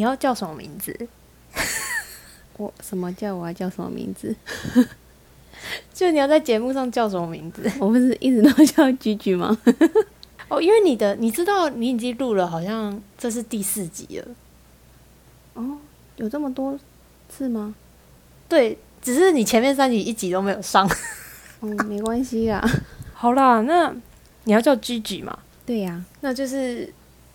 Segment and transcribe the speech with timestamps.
[0.00, 0.96] 你要叫什么名字？
[2.56, 4.34] 我什么叫我要叫什么名字？
[5.92, 7.70] 就你要在节目上叫什么名字？
[7.78, 9.54] 我不是一直都叫居居吗？
[10.48, 14.28] 哦，因为你的你知道你已经录了，好像这是第四集了。
[15.52, 15.76] 哦，
[16.16, 16.80] 有这么多
[17.28, 17.74] 次吗？
[18.48, 20.88] 对，只是你前面三集一集都没有上。
[21.60, 22.66] 嗯，没关系啦。
[23.12, 23.94] 好啦，那
[24.44, 25.38] 你要叫居居嘛？
[25.66, 26.90] 对呀、那就是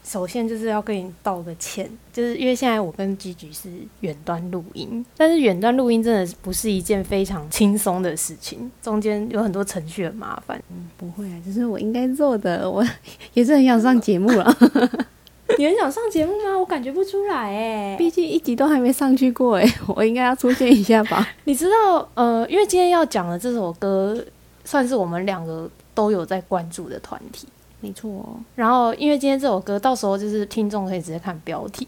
[0.05, 3.69] 首先就是要跟你道个歉，就是因为现在我跟吉吉是
[4.01, 10.61] 远端录音，但是远端录音真的不是一件非常轻松的事情，中间有很多程序很麻烦。
[10.95, 12.69] 不会啊，这是我应该做的。
[12.69, 12.85] 我
[13.33, 14.57] 也是很想上节目了，
[15.57, 16.55] 你很想上节目吗？
[16.59, 17.95] 我感觉不出来哎。
[17.97, 21.27] 毕竟一集都还没上去过哎， 我应该要出现一下吧？
[21.45, 24.23] 你知道，呃，因为今天要讲的这首歌，
[24.63, 27.47] 算是我们两个都有在关注的团体。
[27.81, 31.87] 没错、哦，然后，因为今天这首歌，到时候就是听众可以直接看标题。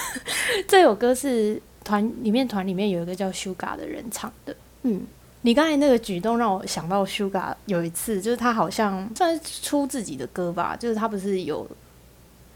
[0.66, 4.56] 这首歌是团里面团里面有一个叫 Sugar 的人唱的。
[4.82, 5.02] 嗯，
[5.42, 11.68] 你刚才那个举动让我想到 Sugar 有一次，就是他好像算是出自己的歌吧，就是他不是有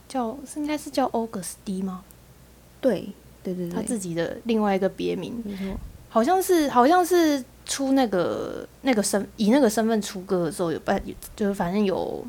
[0.08, 2.02] 叫是应该是叫 August D 吗？
[2.80, 3.08] 对
[3.42, 5.76] 对对对，他自己的另外一个别名，没错，
[6.08, 11.02] 好像是好像是出那个那个身以那个身份出歌的时候有办，
[11.36, 12.24] 就是反正有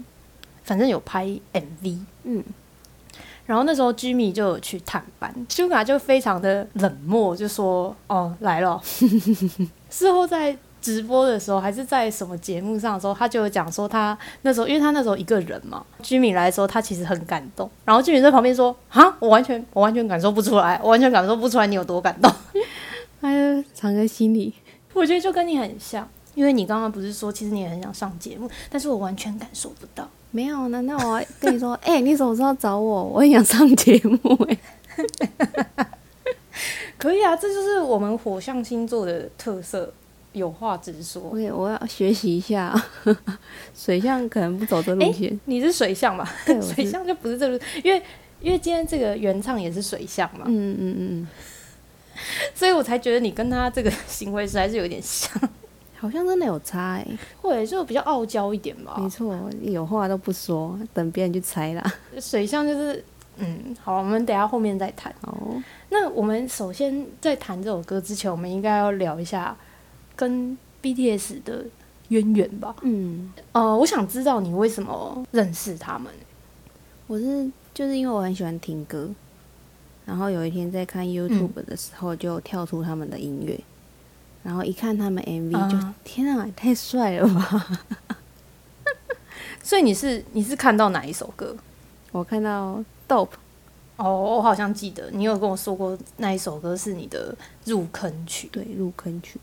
[0.64, 2.44] 反正有拍 MV，嗯，
[3.46, 8.82] 然后那时候 Jimmy 就有去探班，Suga 就非常的冷漠，就说哦来了。
[9.90, 17.70] 事后在直播的时候，还是在什么节目上的时候，他就有讲说他那时候，因为他那时候一个人嘛，Jimmy 来的时候，他其实很感动。
[17.86, 22.32] 然后 Jimmy 在旁边说：“哈，我完全我完全感受不出来，我完全感受不出来你有多感动。
[23.22, 24.54] ”哎呀藏在心里。
[24.94, 30.10] 我觉得就跟你很像，因为你刚刚不是说其实你也很想上节目，但是我完全感受不到。
[30.34, 33.04] 没有，难道我要跟你说，哎、你什么时候找我？
[33.04, 34.58] 我也想上节目哎、
[36.98, 39.94] 可以啊，这就是我们火象星座的特色，
[40.32, 41.22] 有话直说。
[41.22, 42.74] 我也我要学习一下，
[43.78, 45.40] 水象可能不走这路线。
[45.46, 46.28] 你是水象吧？
[46.48, 48.02] 对水象就不是这路，因为
[48.42, 51.28] 因为今天这个原唱也是水象嘛，嗯嗯嗯，
[52.56, 55.32] 所以我才觉得你跟他这个行为实在是有点像，
[56.04, 57.08] 好像真的有差哎、
[57.42, 58.98] 或者就比较傲娇一点吧。
[59.00, 61.94] 没错，有话都不说，等别人去猜啦。
[62.20, 63.02] 水象就是，
[63.38, 65.16] 嗯，好，我们等下后面再谈。
[65.22, 69.56] 哦，那我们首先在谈这首歌之前，我们应该要聊一下
[70.14, 71.66] 跟 BTS 的
[72.10, 72.76] 渊源吧。
[72.82, 76.12] 嗯，呃，我想知道你为什么认识他们。
[77.08, 79.10] 我是就是因为我很喜欢听歌，
[80.06, 83.58] 然后有一天在看 YouTube 的时候，就跳出他们的音乐，
[84.44, 87.68] 然后一看他们 MV 就、啊天啊，太帅了吧！
[89.64, 91.56] 所以你是你是看到哪一首歌？
[92.12, 93.30] 我看到 Dope，
[93.96, 98.50] 哦，我好像记得你有跟我说过那一首歌是你的入坑曲。
[98.52, 99.40] 对，入坑曲。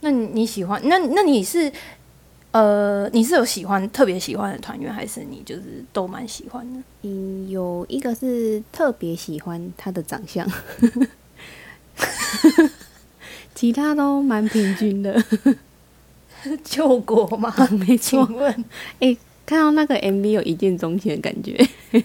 [0.00, 0.80] 那你你喜欢？
[0.88, 1.72] 那那你是
[2.50, 6.82] 呃，你是有喜欢特别喜欢的团员，还是你就是都蛮喜欢的？
[7.02, 10.44] 嗯，有一个是特别喜欢他的长相，
[13.60, 15.22] 其他都蛮平均的。
[16.64, 17.54] 救国吗？
[17.86, 18.64] 没错，请问
[19.44, 21.68] 看到那个 MV 有一见钟情的感觉。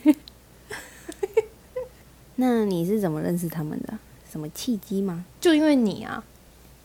[2.35, 3.97] 那你是怎么认识他们的？
[4.29, 5.23] 什么契机吗？
[5.39, 6.21] 就因为你啊，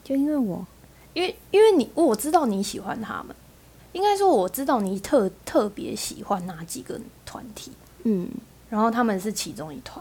[0.04, 0.64] 就因为我，
[1.14, 3.34] 因为因为你我知道你喜欢他们，
[3.91, 7.72] 应该说我知道你特特别喜欢哪几个团体，
[8.04, 8.28] 嗯，
[8.69, 10.00] 然后他们是其中一团，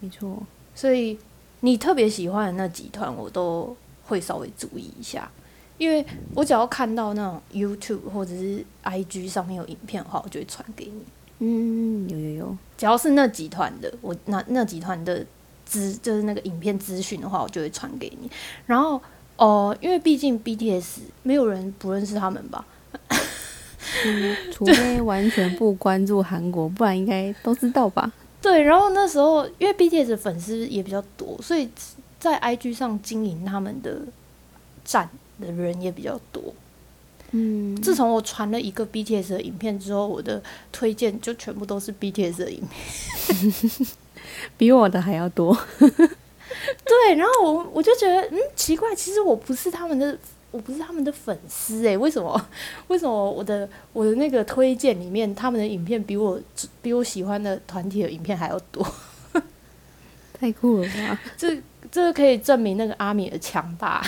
[0.00, 0.42] 没错，
[0.74, 1.16] 所以
[1.60, 5.30] 你特别喜欢的那几团，我都会稍微注意一下。
[5.78, 6.04] 因为
[6.34, 11.02] 我只要看到那种 YouTube 或者是 IG 上面有影片的话，我就会传给你。
[11.38, 15.24] 嗯，有有有，只要是那几团的，我那那几团的
[15.64, 18.30] 资就是那个影片资讯的话，我就会传给你。
[18.66, 18.96] 然后
[19.38, 22.66] 哦、呃因为毕竟 BTS 没有人不认识他们吧？
[24.04, 28.12] 嗯，除非完全不关注韩国，不然应该都知道吧？
[28.42, 31.68] 对，然后那时候因为 BTS 的粉丝也比较多，所以
[32.18, 34.00] 在 IG 上经营他们的
[34.84, 35.08] 站
[35.40, 36.42] 的人也比较多。
[37.32, 40.42] 嗯，自从我传了一个 BTS 的影片之后，我的
[40.72, 43.86] 推荐就全部都是 BTS 的影片。
[44.56, 45.56] 比我的还要多。
[45.78, 50.18] 对，然后我我就觉得，嗯，奇怪，其实我不是他们的，
[50.50, 52.48] 我不是他们的粉丝诶，为什么？
[52.88, 56.40] 为什么我的我的那个推荐里面，他们的影片比我
[56.82, 58.86] 比我喜欢的团体的影片还要多？
[60.32, 61.20] 太酷了吧！
[61.36, 61.60] 这
[61.92, 64.02] 这个可以证明那个阿米的强大。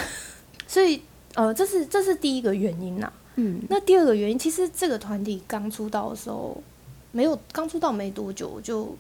[0.67, 1.03] 所以，
[1.35, 6.63] 呃，这是这是第一个原因呐、嗯，那第二个原因，其实这个团体刚出道的时候，
[7.11, 8.97] 没有刚出道没多久，我就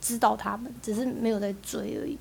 [0.00, 2.16] 知道他们，只是没有在追而已。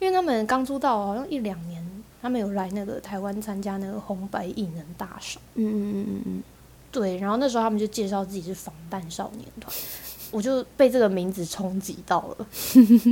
[0.00, 1.86] 因为他们刚出道好像一两年，
[2.22, 5.40] 他们有来那个台湾参加那个红白艺人大赏。
[5.54, 6.42] 嗯嗯嗯嗯嗯，
[6.92, 9.72] 对，然后那时候他们就介绍自己是防弹少年团，
[10.30, 12.46] 我就被这个名字冲击到了，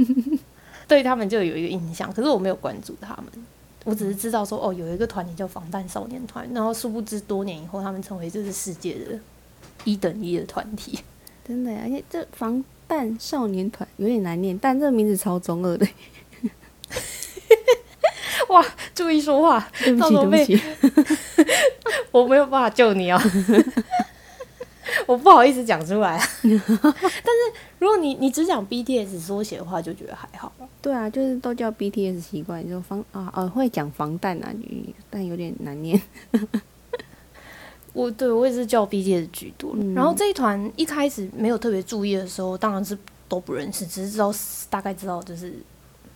[0.87, 2.13] 对他们就有一个印象。
[2.13, 3.27] 可是我没有关注他们，
[3.85, 9.19] 我只是知道说哦，有一个团体叫防弹少年团，然后殊不知多年以后，他们成为这个世界的
[9.85, 10.99] 一等一的团体。
[11.47, 15.87] 真的呀，而且这防弹少年团有点难念，但这个名字超中二的。
[18.49, 18.65] 哇，
[18.95, 21.15] 注意说话，对不起，到时候被对不起。
[22.11, 23.21] 我没有办法救你哦，
[25.07, 26.25] 我不好意思讲出来啊。
[26.43, 30.53] 但是如果你你只讲 BTS 缩写的话，就觉得还好。
[30.81, 34.49] 对啊，就是都叫 BTS 习惯，就防啊呃会讲防弹啊，
[35.11, 36.01] 但有点难念。
[37.93, 39.73] 我对我也是叫 BTS 居多。
[39.75, 42.97] 嗯然后这一团一开始没有特别注意的时候，当然是
[43.29, 44.33] 都不认识，只是知道
[44.71, 45.53] 大概知道就是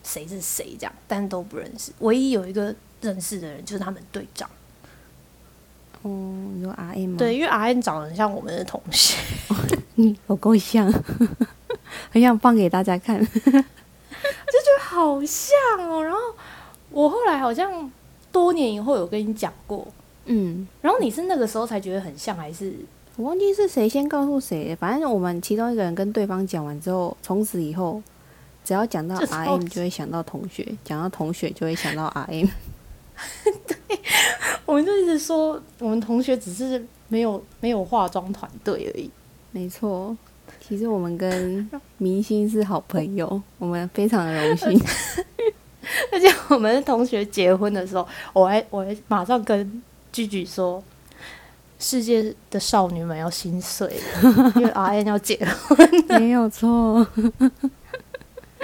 [0.03, 1.93] 谁是谁这样，但都不认识。
[2.01, 4.49] 唯一有一个认识的人就是他们队长，
[6.03, 6.11] 哦，
[6.55, 7.17] 你说 R N 吗？
[7.19, 9.17] 对，因为 R N 长得很像我们的同学，
[9.97, 10.93] 嗯，有够像，
[12.11, 13.19] 很想放给大家看。
[14.53, 16.03] 就觉得好像哦。
[16.05, 16.19] 然后
[16.91, 17.91] 我后来好像
[18.31, 19.87] 多年以后有跟你讲过，
[20.27, 22.75] 嗯，然后你是那个时候才觉得很像，还是
[23.17, 28.03] 我忘记是谁先告诉谁，反正我们其中一个人跟对方讲完之后，从此以后，
[28.65, 32.47] 只要讲到就 R 超 M 就会想到同学，讲到同学就会想到 R M。
[33.67, 33.77] 对
[34.65, 39.11] 我们就一直说我们同学只是没有没有化妆团队而已。
[39.51, 40.17] 没错，
[40.61, 41.69] 其实我们跟
[41.99, 44.81] 明星是好朋友，我们非常的荣幸。
[46.11, 50.83] 而且我们同学结婚的时候，我还我还马上跟居居说，
[51.79, 55.77] 世界的少女们要心碎了，因为 R N 要结婚。
[56.19, 57.07] 没有错，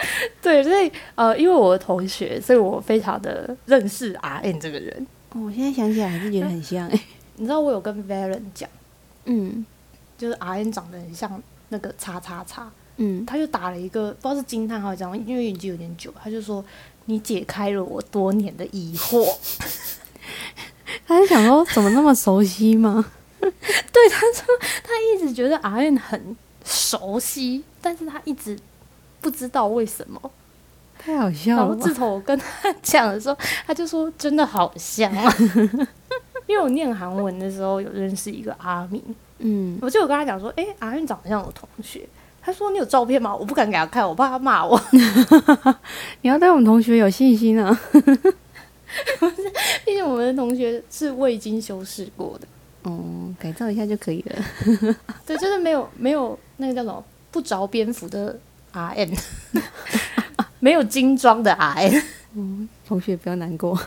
[0.43, 5.07] 对，所以呃，因为我的同学，所以我非常的认识 R N 这个人。
[5.33, 7.01] 哦我现在想起来还是觉得很像哎。
[7.37, 8.69] 你知道我有跟 Valen 讲，
[9.27, 9.65] 嗯
[10.17, 16.65] 就是 R N 长得很像那个叉叉叉，嗯，他就打了一个不知道是惊叹号还是这样，因为已经有点久，他就说
[17.05, 19.29] 你解开了我多年的疑惑。
[21.07, 23.05] 他就想说怎么那么熟悉吗？
[23.41, 24.47] 对，他说
[24.83, 28.59] 他一直觉得 R N 很熟悉，但是他一直
[29.21, 30.21] 不知道为什么。
[30.99, 31.95] 太好笑了然后自！
[31.95, 35.33] 从我跟他讲的时候，他就说真的好像啊。
[36.47, 39.03] 因为我念韩文的时候有认识一个阿明，
[39.39, 42.09] 嗯，我就有跟他讲说，哎、阿运长得像我同学。
[42.41, 43.35] 他说你有照片吗？
[43.37, 44.81] 我不敢给他看，我怕他骂我。
[46.23, 47.79] 你要对我们同学有信心啊！
[49.85, 54.97] 毕竟我们的同学是未经修饰过的，哦，改造一下就可以了。
[55.27, 58.39] 对，就是没有没有那个叫什么不着边幅的
[58.79, 59.17] R N，
[60.61, 62.03] 没有精装的 R N。
[62.35, 63.79] 嗯同学不要难过。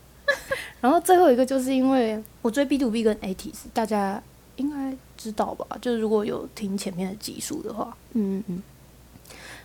[0.80, 4.22] 然后最后一个就是因为我追 B to B 跟 ATS，大家
[4.56, 5.66] 应该知道吧？
[5.80, 8.62] 就是如果有听前面的集数的话嗯嗯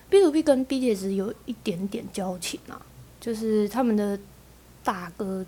[0.09, 2.81] ，B to B 跟 BTS 有一点点交情啊，
[3.19, 4.17] 就是他们的
[4.83, 5.45] 大哥，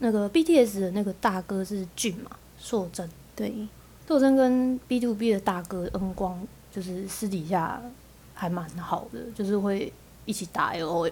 [0.00, 3.52] 那个 BTS 的那个大哥是俊嘛，硕珍，对，
[4.08, 7.80] 硕珍跟 B to B 的大哥恩光，就是私底下
[8.36, 9.92] 还蛮好的，就是会
[10.26, 11.10] 一起打 L O L。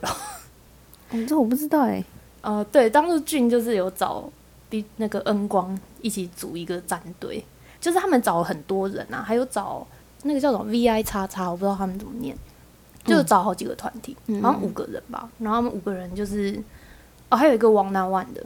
[1.11, 2.05] 哦，这我不知道哎。
[2.43, 4.31] 呃，对，当时俊就是有找
[4.69, 7.43] B 那个恩光一起组一个战队，
[7.81, 9.87] 就是他们找了很多人啊，还有找
[10.25, 12.37] 那个叫什么 VI 叉叉，我不知道他们怎么念，
[13.05, 16.63] 就是找好几个团体，嗯好像五个人吧，然后他们五个人就是
[17.31, 18.45] 哦，还有一个王南万的。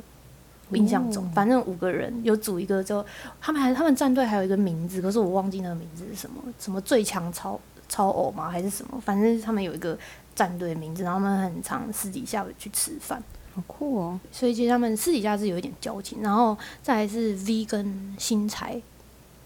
[0.70, 3.02] 我印象中，哦反正五个人有组一个就，
[3.40, 7.58] 他们还他们战队还有一个名字，可是我忘记那个名字是什么，什么最强超
[7.88, 8.50] 超偶吗？
[8.50, 9.00] 还是什么？
[9.00, 9.98] 反正他们有一个
[10.34, 13.22] 战队名字，然后他们很常私底下去吃饭，
[13.54, 14.20] 好酷哦。
[14.30, 18.80] 所以其实他们私底下是有一点交情，然后再来是 V 跟新材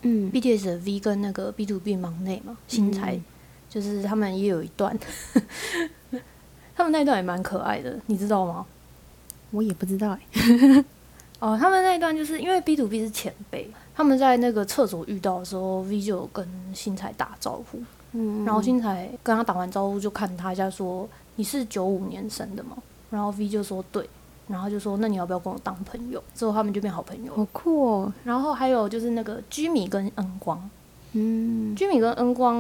[0.03, 3.25] 嗯，，BTS 的 V 跟那个 B to B 忙内嘛，新材、嗯
[3.73, 4.95] 就是他们也有一段，
[6.77, 8.67] 他们那一段也蛮可爱的，你知道吗？
[9.51, 10.85] 我也不知道哎。
[11.41, 22.77] 哦，他们那一段就是因为 B to B 是前辈，他们在那个厕所遇到的时候，V 就有跟新材打招呼，嗯然后新才跟他打完招呼就看他一下说：“你是九五年生的吗？”
[23.11, 24.09] 然后 V 就说：“对。”
[24.49, 27.35] 然后就说：“那你要不要跟我当朋友？”之后他们就变好朋友。
[27.35, 28.13] 好酷哦。
[28.25, 30.71] 然后还有就是那个居米跟恩光，
[31.13, 32.57] 嗯居米跟恩光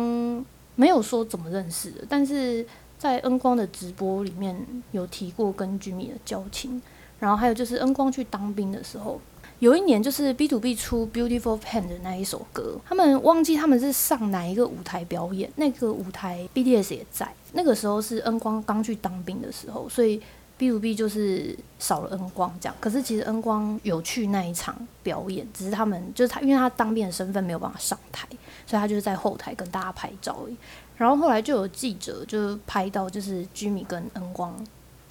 [0.74, 2.64] 没有说怎么认识的，但是
[2.96, 4.56] 在恩光的直播里面
[4.92, 6.80] 有提过跟居米的交情。
[7.18, 9.20] 然后还有就是恩光去当兵的时候，
[9.62, 17.32] 有一年就是 B to B 出 Beautiful Pen 的那一首歌，他们忘记他们是上哪一个舞台表演，那个舞台 BTS 也在。
[17.52, 20.20] 那个时候是恩光刚去当兵的时候，所以
[20.58, 22.74] B to B 就是少了恩光这样。
[22.80, 28.26] 可是其实恩光有去那一场表演，只是他们就是他，因为他当兵的身份没有办法上台，
[28.66, 30.56] 所以他就是在后台跟大家拍照而已。
[30.96, 34.52] 然后后来就有记者就拍到就是居米跟恩光。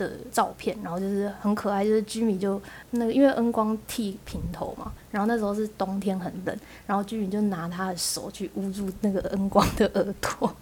[0.10, 10.56] 的照片，然后就是很可爱，就是居米就那个，因为恩光剃平头嘛，然后那时候是冬天很冷，然后居米就拿他的手去捂住那个恩光的耳朵，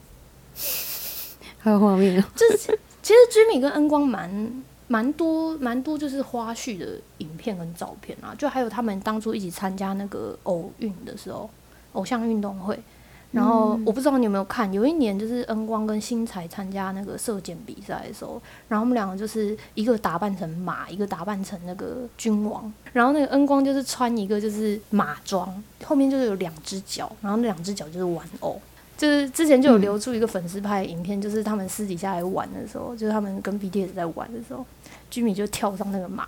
[1.57, 11.49] 还有画面， 就是其实居米跟恩光蛮蛮多蛮多就是花絮的影片跟照片啊，就还有他们当初一起参加那个偶运的时候，
[11.93, 12.77] 偶像运动会。
[13.31, 28.59] 然后我不知道你有没有看，有一年就是恩光跟新才参加那个射箭比赛的时候，然后我们两个就是一个打扮成马，一个打扮成那个君王，然后那个恩光就是穿一个就是马装，后面就是有两只脚，然后那两只脚就是玩偶，
[28.97, 34.65] 就是之前就有流出一个粉丝拍的影片，就是他们私底下来玩的时候，就是他们跟 BTS 在玩的时候，
[35.11, 36.27] 居米就跳上那个马，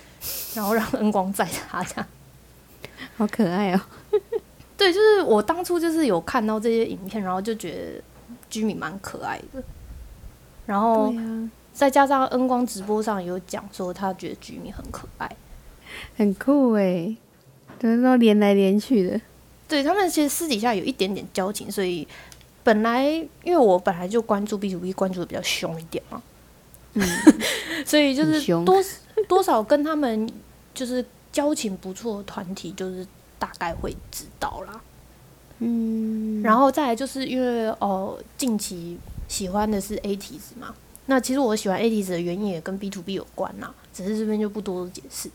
[0.54, 2.06] 然后让恩光载他，这样。
[3.16, 3.80] 好可爱哦。
[4.82, 8.02] 对，就是我当初就是有看到这些影片，然后就觉得
[8.50, 9.62] 居民蛮可爱的，
[10.66, 11.14] 然后
[11.72, 15.30] 再加上恩光直播上有讲说他觉得居民很可爱，
[16.16, 17.14] 很酷哎，
[17.78, 19.20] 都都连来连去的。
[19.68, 22.08] 对他们其实私底下有一点点交情，所以
[22.64, 23.04] 本来
[23.44, 26.20] 因为我本来就关注 B to B 关注的比较凶一点嘛，
[26.94, 27.08] 嗯，
[27.86, 28.82] 所以就是多
[29.28, 30.28] 多少跟他们
[30.74, 33.06] 就是交情不错的团体就是。
[33.42, 34.80] 大概会知道啦，
[35.58, 38.96] 嗯，然后再来就是因为哦，近期
[39.26, 40.72] 喜欢的是 A T S 嘛，
[41.06, 45.28] 那其实我喜欢 A T S 的原因也跟 B to B 有关啦，只是这边就不多解释。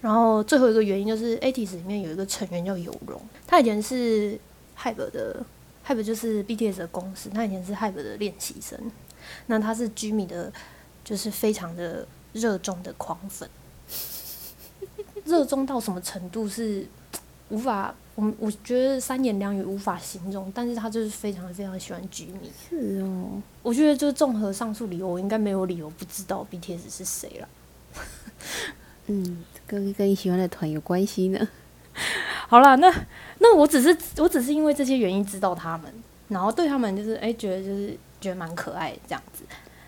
[0.00, 4.38] 然后最后一个原因就是 A T S 里面有一个成员叫有容，他以前是
[4.78, 5.44] Hype 的
[5.84, 8.78] ，Hype 就是 B T S 的公司，他以前是 Hype 的练习生，
[9.46, 10.52] 那他是 Jimmy 的，
[11.02, 13.50] 就是非常的热衷的狂粉，
[15.24, 16.86] 热衷到什么程度是？
[17.50, 22.50] 无法，我我觉得三言两语无法形容，但是他就是非常非常喜欢居民。
[22.68, 27.48] 是哦，我觉得就综合上述理由，我应该没有理由不知道 BTS 是谁了。
[29.06, 31.48] 嗯，跟跟你喜欢的团有关系呢。
[32.48, 32.92] 好了，那
[33.38, 35.90] 那我只是我只是因为这些原因知道他们，
[36.28, 39.42] 然后对他们就是哎觉得就是觉得蛮可爱这样子。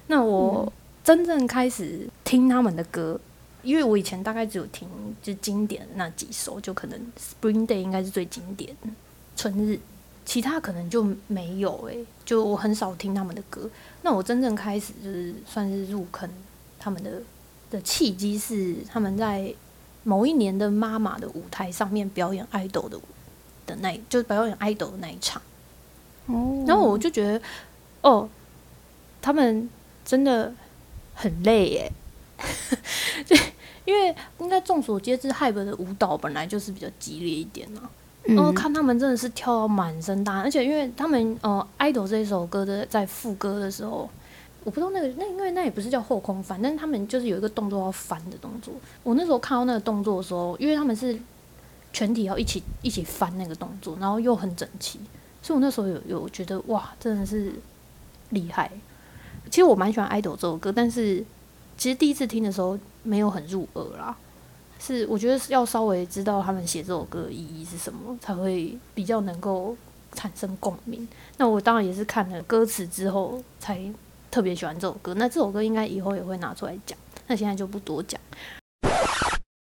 [0.06, 0.72] 那我
[1.04, 3.20] 真正开始听他们的歌。
[3.62, 4.88] 因为我以前大概只有听
[5.22, 8.72] 就经典那几首，就可能《Spring Day》应该是最经典，
[9.36, 9.74] 《春日》，
[10.24, 13.68] 其他可能就没有诶，就我很少听他们的歌。
[14.02, 16.28] 那我真正开始就是算是入坑
[16.78, 17.22] 他们的
[17.70, 19.54] 的契机是他们在
[20.02, 22.98] 某一年的妈妈的舞台上面表演爱豆的
[23.66, 25.40] 的那，就是表演爱豆的那一场。
[26.26, 27.42] 哦，然后我就觉得，
[28.02, 28.28] 哦，
[29.20, 29.68] 他们
[30.04, 30.54] 真的
[31.14, 31.92] 很累耶。
[33.26, 33.38] 对，
[33.84, 37.88] 因为应该众所皆知，Hype 的舞蹈本来就是比较激烈一点嘛。
[38.24, 44.08] 然后看他们真的是跳到满身大汗，而且因为他们呃《idol》这一首歌的在副歌的时候，
[44.62, 48.74] 我不知道那个那因为那也不是叫后空翻，但是他们就是有一个动作要翻的动作。
[49.02, 51.18] 我那时候看到那个动作的时候，因为他们是
[51.94, 55.00] 全体要一起一起翻那个动作，然后又很整齐，
[55.42, 57.54] 所以我那时候有有觉得哇，真的是
[58.28, 58.70] 厉害。
[59.46, 61.24] 其实我蛮喜欢《idol》这首歌，但是。
[61.78, 64.16] 其实第一次听的时候没有很入耳啦，
[64.78, 69.76] 是我觉得是要稍微知道他们写这首歌的意义是什么，才会比较能够
[70.12, 71.06] 产生共鸣。
[71.36, 73.80] 那我当然也是看了歌词之后才
[74.30, 75.14] 特别喜欢这首歌。
[75.14, 78.20] 那这首歌应该以后也会拿出来讲，那现在就不多讲。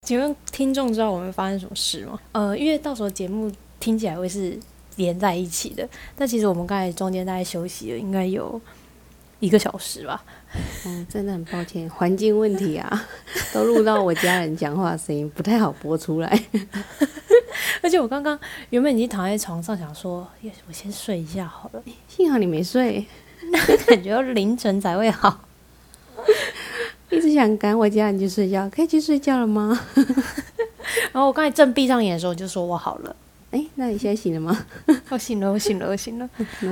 [0.08, 2.20] 请问听众知道我们发生什么事吗？
[2.32, 4.60] 呃，因为到时候节目听起来会是
[4.96, 8.60] 连在一起的，但其实我们刚才中间大概休息了，应该有
[9.40, 10.24] 一个小时吧。
[10.86, 13.08] 嗯， 真的很抱歉，环境问题啊，
[13.53, 16.43] 都录到我家人讲话的声音，不太好播出来。
[17.81, 18.38] 而且我刚刚
[18.70, 20.27] 原本已经躺在床上，想说，
[20.67, 21.81] 我先睡一下好了。
[22.08, 23.05] 幸好你没睡，
[23.88, 25.41] 感觉凌晨才会好。
[27.10, 29.79] 一直想赶我家人去睡觉，可以去睡觉了吗？
[31.12, 33.15] 然后我刚才正闭上眼的时候，就说我好了。
[33.51, 34.65] 哎，那你现在醒了吗？
[35.10, 36.29] 我醒了，我醒了，我醒了。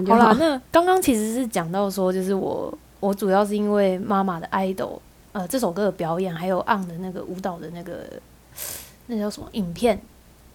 [0.08, 2.74] 好了，那刚刚其实是讲到说，就是我。
[3.00, 5.00] 我主要是因为妈妈的 idol，
[5.32, 8.08] 呃，这首歌的表演，还有 on 的那个舞蹈的那个，
[9.08, 10.00] 那叫什么影片，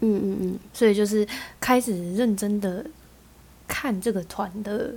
[0.00, 1.26] 嗯嗯嗯，所以就是
[1.60, 2.84] 开始认真的
[3.66, 4.92] 看这个团的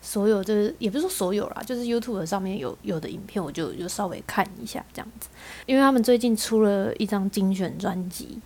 [0.00, 5.28] 所有，就是也不是说所有啦，就是 YouTube 上面有有的影片，我就就稍微看一下这样子，
[5.66, 8.40] 因为他们最近出了一张精选专辑，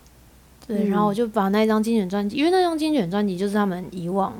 [0.67, 4.35] 对，然后我就把那张精选专辑，因为那张精选专辑就是他们以往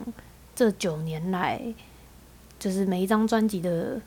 [0.54, 1.62] 这九年来，
[2.60, 4.00] 就是每一张专辑的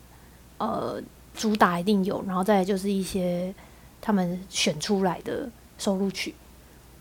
[0.57, 1.01] 呃
[1.33, 3.53] 主打一定有，然后再来就是一些
[4.01, 6.33] 他们选出来的收录曲。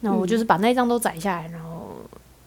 [0.01, 1.97] 那我就是把那一张都载下来，然后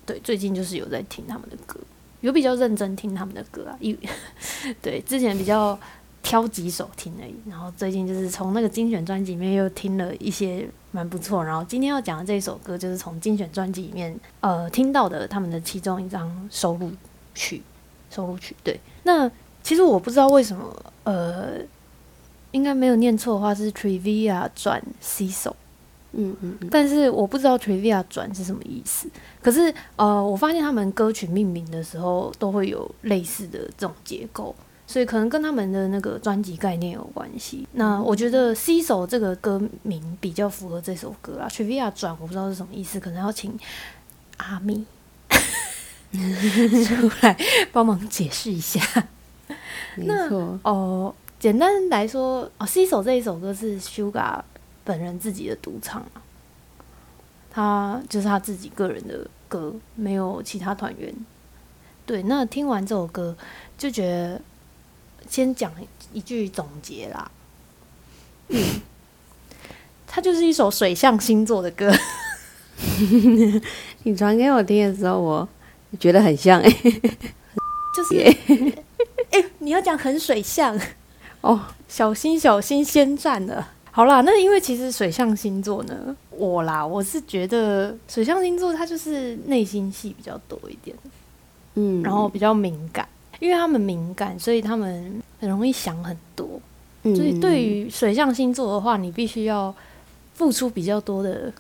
[0.05, 1.79] 对，最近就是有在听他们的歌，
[2.21, 3.77] 有比较认真听他们的歌啊。
[3.79, 3.97] 因
[4.81, 5.77] 对之前比较
[6.21, 10.67] 挑几首听而已，然后最近就是从那个精选专辑里面又听了一些。
[10.95, 16.91] 蛮不错，然后今天要讲的这一首歌就是从精选专辑里面呃听到的他们的其中一张收录
[17.33, 17.63] 曲，
[18.13, 18.79] 收录曲对。
[19.03, 19.29] 那
[19.61, 21.53] 其实我不知道为什么呃，
[22.51, 25.55] 应该没有念错的话是 Trivia 转 C 手，
[26.11, 29.09] 嗯嗯，但是我不知道 Trivia 转是什么意思。
[29.41, 34.55] 可是呃，我发现他们歌曲命名的时候都会有类似的这种结构。
[34.85, 37.65] 所以可能跟他们的那个专辑概念有关系。
[37.71, 41.47] 那我觉得《C 手》这个歌名比较符合这首歌啊。
[41.49, 43.57] Trivia 转我不知道是什么意思，可能要请
[44.37, 44.85] 阿咪
[46.85, 47.37] 出来
[47.71, 48.79] 帮忙解释一下。
[49.95, 54.41] 没错哦，简单来说，哦，《C 手》这一首歌是 Sugar
[54.83, 56.21] 本人自己的独唱啊，
[57.51, 61.13] 他就是他自己个人的歌，没有其他团员。
[62.05, 63.35] 对，那听完这首歌
[63.77, 64.41] 就觉得。
[65.29, 65.71] 先讲
[66.11, 67.31] 一句总结啦，
[68.49, 68.61] 嗯，
[70.05, 71.89] 它就是一首水象星座的歌。
[74.03, 75.47] 你传给我听的时候，我
[75.99, 76.69] 觉得很像哎，
[77.95, 78.19] 就是，
[79.31, 80.79] 哎，你要讲很水象
[81.41, 83.69] 哦，小心小心先占了。
[83.91, 90.95] 好啦，那因为其实水象星座呢，我啦，我是觉得水象星座它就是内心戏比较多一点，
[91.75, 93.07] 嗯，然后比较敏感。
[93.39, 96.47] 因为他们敏感，所以他们很容易想很多。
[97.03, 99.73] 所以对于水象星座的话，你必须要
[100.33, 101.51] 付出比较多的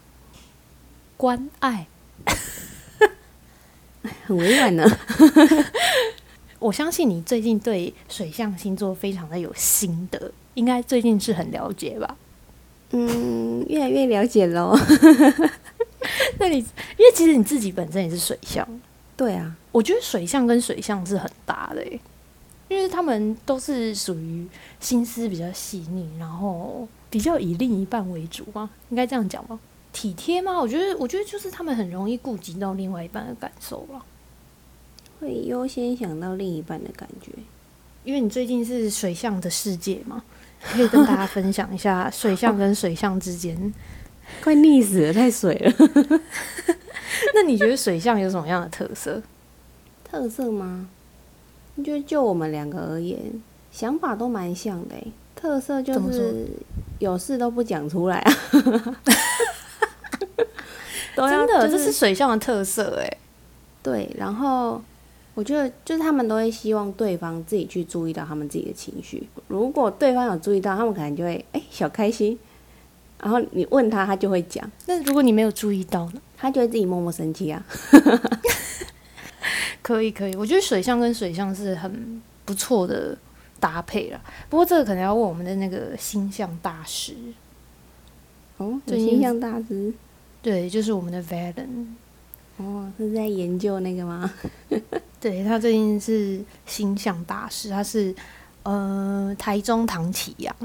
[1.17, 1.85] 关爱。
[4.25, 4.85] 很委婉呢。
[6.59, 12.15] 我相信你最近对水象星座非常的有心得，应该最近是很了解吧？
[12.91, 14.77] 嗯，越来越了解喽。
[16.39, 16.63] 那你因
[16.99, 18.67] 为其实你自己本身也是水象。
[19.17, 21.83] 对啊，我觉得水象跟水象是很搭的，
[22.67, 24.47] 因为他们都是属于
[24.79, 28.69] 心思比较细腻，然后比较以另一半为主嘛？
[28.89, 29.59] 应该这样讲吗？
[29.93, 30.59] 体贴吗？
[30.59, 34.03] 我觉得，我觉得就是他们很容易顾及到另外一半的感受了，
[35.21, 37.31] 会优先想到另一半的感觉。
[38.03, 40.21] 因为你最近是水象的世界嘛，
[40.61, 43.73] 可以跟大家分享一下 水象跟水象之间，
[44.43, 45.73] 快溺死了，太水了。
[47.33, 49.21] 那你觉得水象有什么样的特色？
[50.03, 50.89] 特色吗？
[51.75, 53.19] 你觉得就我们两个而言，
[53.71, 54.95] 想法都蛮像的。
[55.35, 56.47] 特色就是
[56.99, 58.33] 有事都不讲出来啊。
[61.29, 63.17] 真的，这是水象的特色哎。
[63.81, 64.81] 对，然后
[65.35, 69.27] 我觉得就是他们都会希望对方自己去注意到他们自己的情绪。
[69.47, 72.37] 如果对方有注意到，他们可能就会哎小开心。
[73.21, 74.69] 然后你问他，他就会讲。
[74.85, 76.21] 那如果你没有注意到呢？
[76.37, 77.63] 他就会自己默默生气啊。
[79.81, 83.17] 可以可以，我觉得水象跟水象是很不错的
[83.59, 84.21] 搭配了。
[84.49, 87.13] 不过这个可能要问我们的那个星象大师。
[88.57, 89.93] 哦，星象大师。
[90.43, 91.85] 对，就是我们的 Valen。
[92.57, 94.31] 哦，是在研究那个吗？
[95.19, 98.13] 对他最近是星象大师，他是
[98.63, 100.55] 呃台中唐启阳。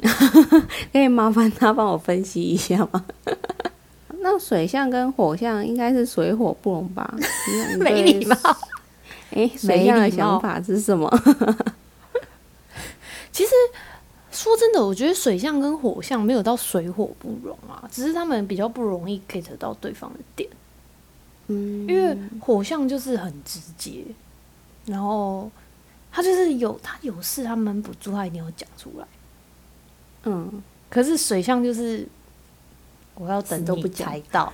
[0.92, 3.04] 可以麻烦他帮我分析一下吗？
[4.20, 7.14] 那水象跟火象应该是水火不容吧？
[7.78, 8.36] 没礼貌。
[9.30, 11.08] 哎，水象的想法是什么？
[13.30, 13.50] 其实
[14.36, 20.48] 说真的，我觉得水象跟火象没有到水火不容啊，只是他们比较不容易 get 到对方的点。
[21.48, 24.04] 嗯，因为火象就是很直接，
[24.84, 25.50] 然后
[26.12, 29.06] 他就是有他有事，他闷不住，他一定要讲出来。
[30.24, 32.06] 嗯，可是水象就是，
[33.14, 34.52] 我要等你猜到，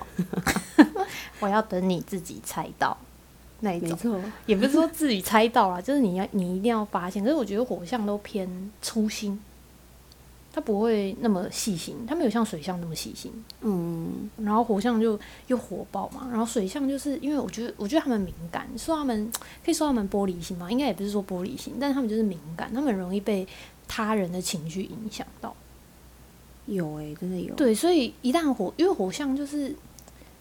[1.41, 2.97] 我要等你自己猜到。
[3.61, 7.23] 那一种，也不是说自己猜到了，就是你要你一定要发现。
[7.23, 9.39] 可是我觉得火象都偏粗心，
[10.55, 13.33] 他不会那么细心，他没有像水象那么细心。
[13.61, 19.31] 嗯，然后火象就又火爆嘛，然后水象就是因为我觉得，我觉得他们敏感，说他们
[19.65, 23.47] 可以说他们玻璃心嘛，应该也不是说玻璃心，但是他们就是敏感，他们很容易被
[23.87, 25.55] 他人的情绪影响到。
[26.67, 27.53] 有哎，真的有。
[27.55, 29.75] 对，所以一旦火，因为火象就是，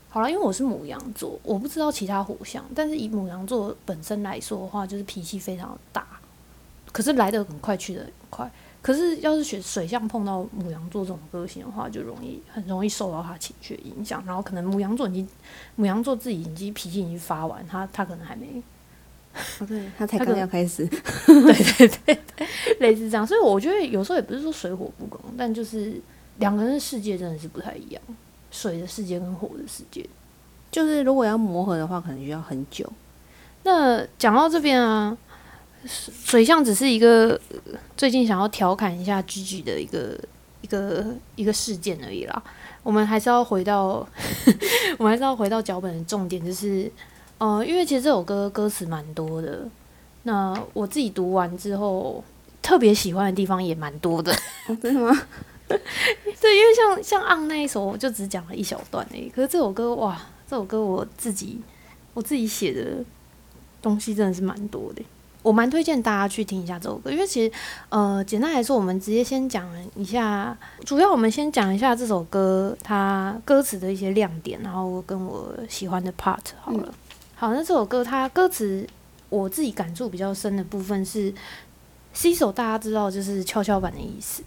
[0.08, 6.06] 好了，因为我是母羊座，我不知道其他火象，但是以母羊座本身来说的话，就是脾气非常大，
[6.92, 8.52] 可是来的很快，去的很快。
[8.82, 15.28] 可是要是选水象碰到母羊座这种个性的话，就容易很容易受到他情绪的影响，然后可能母羊座已经
[15.76, 18.60] 母羊座自己已经脾气已经发完，他他可能还没，
[19.60, 22.48] 哦，对他才刚要开始，对对对对，
[22.80, 23.24] 类似这样。
[23.24, 26.00] 所以我觉得有时候也不是说水火不容，但就是
[26.38, 28.02] 两个人的世界真的是不太一样，
[28.50, 30.04] 水的世界跟火的世界。
[30.72, 32.90] 就是如果要磨合的话，可能需要很久。
[33.64, 35.16] 那讲到这边啊，
[35.86, 40.18] 水水象只是一个呃最近想要调侃一下 Gigi 的一个
[40.60, 41.04] 一个
[41.36, 42.42] 一个事件而已啦。
[42.82, 44.06] 我们还是要回到，
[44.98, 46.90] 我们还是要回到脚本的重点，就是
[47.38, 49.68] 呃，因为其实这首歌歌词蛮多的，
[50.24, 52.24] 那我自己读完之后，
[52.60, 54.32] 特别喜欢的地方也蛮多的。
[54.68, 55.16] 哦，真的吗？
[55.68, 59.28] 对，因为像像《昂》那一首，我就只讲了一小段而已。
[59.28, 61.60] 可是这首歌，哇，这首歌我自己
[62.14, 63.04] 我自己写的
[63.80, 65.02] 东西真的是蛮多的。
[65.42, 67.52] 我蛮推荐大家去听一下这首歌，因为其实
[67.88, 76.94] 呃，简单来说，我们直接先讲一下，主要我们先讲一下这首歌它歌词的一些亮点，然后跟我喜欢的 part 好了。
[77.34, 78.86] 好，那这首歌它歌词
[79.28, 81.34] 我自己感触比较深的部分是
[82.12, 84.42] ，C 手大家知道就是跷跷板的意思。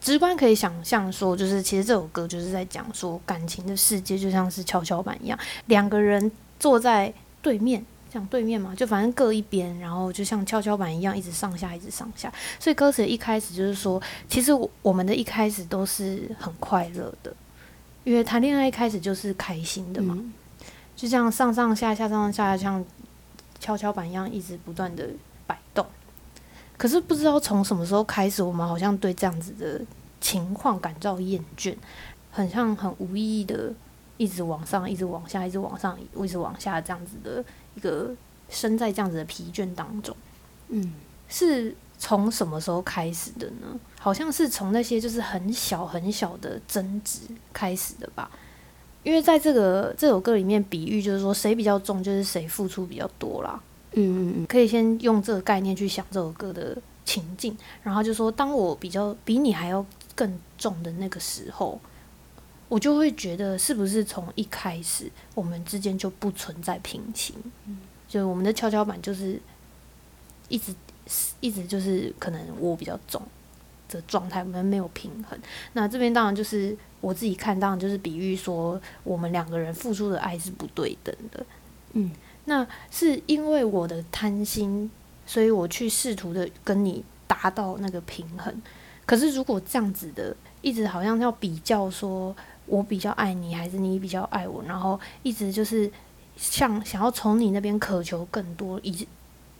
[0.00, 6.30] 直观可以想象说，就是其实这首歌就是在讲说，感情的世界就像是跷跷板一样，两个人
[6.60, 7.84] 坐在对面，
[8.16, 12.32] 这样对面嘛，就反正各一边，然后就像跷跷板一样，一直上下，一直上下。
[12.58, 17.30] 所以歌词一开始就是说，其实我我们的一开始都是很快乐的，
[18.04, 20.32] 因为谈恋爱一开始就是开心的嘛，嗯
[20.96, 22.82] 就这样上上下下、上上下下，像
[23.60, 25.06] 跷跷板一样，一直不断的
[25.46, 25.84] 摆动。
[26.78, 29.78] 可是不知道从什么时候开始，我们好像对这样子的
[30.22, 31.76] 情况感到厌倦，
[32.30, 33.74] 很像很无意义的
[34.16, 37.44] 一直往上，一直往下，一直往上，一直往下这样子的
[37.76, 38.10] 一个
[38.50, 40.16] 身在这样子的疲倦当中。
[40.68, 40.94] 嗯，
[41.28, 43.78] 是从什么时候开始的呢？
[44.00, 47.20] 好像是从那些就是很小很小的争执
[47.52, 48.28] 开始的吧。
[49.02, 53.60] 因为在这个这首歌里面，比喻就是说谁比较重，就是谁付出比较多啦。
[53.92, 59.86] 嗯嗯嗯，可以先用这个概念去想这首歌的情境，然后就说，当我比较比你还要
[60.16, 61.80] 更重的那个时候，
[62.68, 67.34] 我就会觉得是不是从一开始我们之间就不存在平行，
[68.08, 69.40] 就是我们的跷跷板就是
[70.48, 70.74] 一直
[71.40, 73.22] 一直就是可能我比较重
[73.88, 75.38] 的状态，我们没有平衡。
[75.74, 81.46] 那这边当然就是我自己看，当然就是比喻说我们两个人付出的爱是不对等的。
[81.92, 82.10] 嗯，
[82.46, 84.90] 那是因为我的贪心，
[85.24, 88.60] 所以我去试图的跟你达到那个平衡。
[89.06, 92.34] 可是如果这样子的，一直好像要比较说，
[92.66, 95.90] 我比较爱你，还是你比较爱我，然后一直就是
[96.36, 99.06] 像想要从你那边渴求更多，以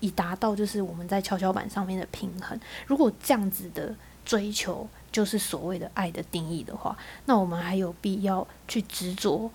[0.01, 2.59] 以达到就是我们在跷跷板上面的平衡。
[2.87, 9.51] 如果这样子的追求就是所谓的爱的定义的话，那我们还有必要去执着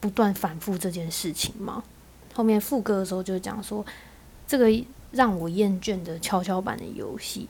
[0.00, 1.82] 不断反复这件事情吗？
[2.34, 3.84] 后面副歌的时候就讲说，
[4.46, 4.66] 这个
[5.12, 7.48] 让我厌倦的跷跷板的游戏，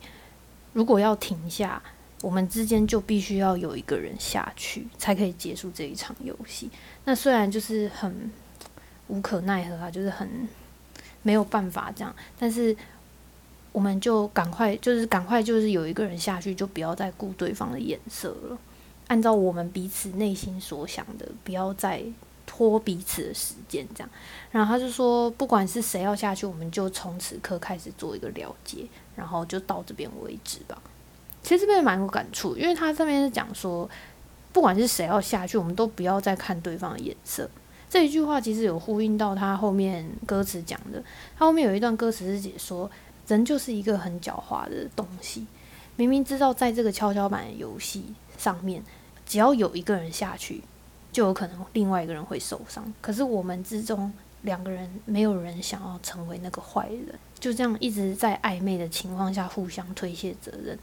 [0.73, 1.83] 如果要停下，
[2.23, 6.71] 我们之间就必须要有一个人下去，才可以结束这一场游戏。
[7.05, 8.31] 那虽然就是很
[9.09, 10.49] 无可奈何啊，就是很
[11.23, 12.75] 没有办法这样，但是
[13.73, 18.59] 我们就赶快，就是赶快，就是有一个人下去，就不要再顾对方的眼色了，
[19.09, 22.03] 按照我们彼此内心所想的，不要再
[22.47, 24.09] 拖彼此的时间这样。
[24.51, 30.81] 然后他就说，不管是谁要下去，我们就从此刻开始做一个了结，然后就到这边为止吧。
[31.47, 33.89] 其实这边蛮有感触，因为他这边是讲说，
[34.53, 37.49] 不管是谁要下去，我们都不要再看对方的眼色。
[37.89, 41.01] 这一句话其实有呼应到他后面歌词讲的，
[41.39, 42.91] 他后面有一段歌词是解说，
[43.29, 45.47] 人就是一个很狡猾的东西，
[45.95, 48.07] 明明知道在这个跷跷板游戏
[48.37, 48.83] 上面，
[49.25, 50.65] 只要有一个人下去，
[51.13, 52.93] 就有可能另外一个人会受伤。
[53.01, 60.77] 可是我们之中两个人没有人想要成为那个坏人，就这样一直在暧昧的情况下互相推卸责任。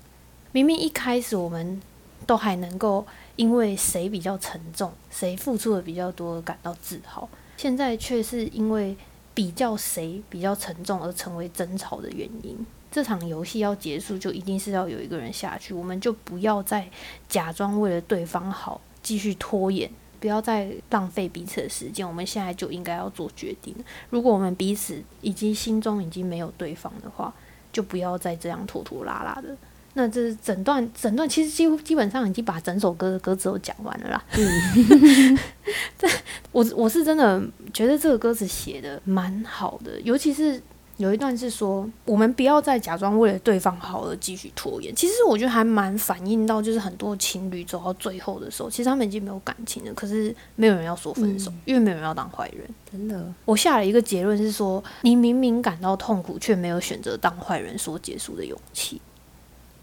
[0.53, 1.81] 明明一开始我们
[2.27, 8.95] 都还能够因为谁比较沉重，谁付出的比较多而感到自豪，现在却是因为
[9.33, 12.63] 比较谁比较沉重而成为争吵的原因。
[12.91, 16.87] 这场游戏要结束，就一定是要有一个人下去，我们就不要再
[17.27, 19.89] 假装为了对方好继续拖延，
[20.19, 22.07] 不要再浪费彼此的时间。
[22.07, 23.75] 我们现在就应该要做决定。
[24.11, 27.33] 如果我们彼此已经心中已经没有对方的话，
[27.71, 29.57] 就不要再这样拖拖拉拉的。
[29.93, 34.23] 那这是整段整段其实几乎基本上已经把整首歌的歌词都讲完了啦。
[34.35, 35.37] 嗯，
[35.97, 36.07] 这
[36.51, 37.41] 我我是真的
[37.73, 40.61] 觉得这个歌词写的蛮好的，尤其是
[40.97, 44.95] 有一段是说，我们不要再假装为了对方好而继续拖延。
[44.95, 52.67] 其实我觉得还蛮反映到，就是很多情侣走到最后的时候，其实他们已经没有感情了，可是没有人要说分手，因为没有人要当坏人。
[52.91, 59.01] 真的，我下了一个结论是说，你明明感到痛苦，却没有选择当坏人说结束的勇气。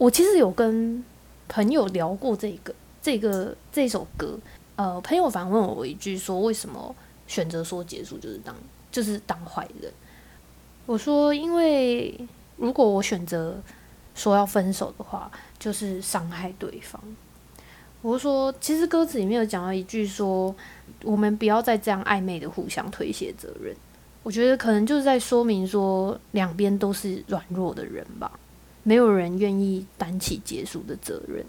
[0.01, 1.05] 我其实有跟
[1.47, 4.39] 朋友聊过这个这个这首歌，
[4.77, 8.57] 呃，朋友反问我一句说，为什么选择说结束就是当
[8.91, 9.93] 就是当坏人？
[10.87, 12.19] 我说，因为
[12.57, 13.61] 如果我选择
[14.15, 16.99] 说要分手的话，就是伤害对方。
[18.01, 20.55] 我说，其实歌词里面有讲到一句说，
[21.05, 23.77] 我们不要再这样暧昧的互相推卸责任。
[24.23, 28.33] 我觉得可能就是在说明说，两边都是软弱的人吧，
[28.83, 31.45] 没有人愿意担起结束的责任，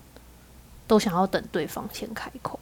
[0.87, 2.59] 都想要等对方先开口。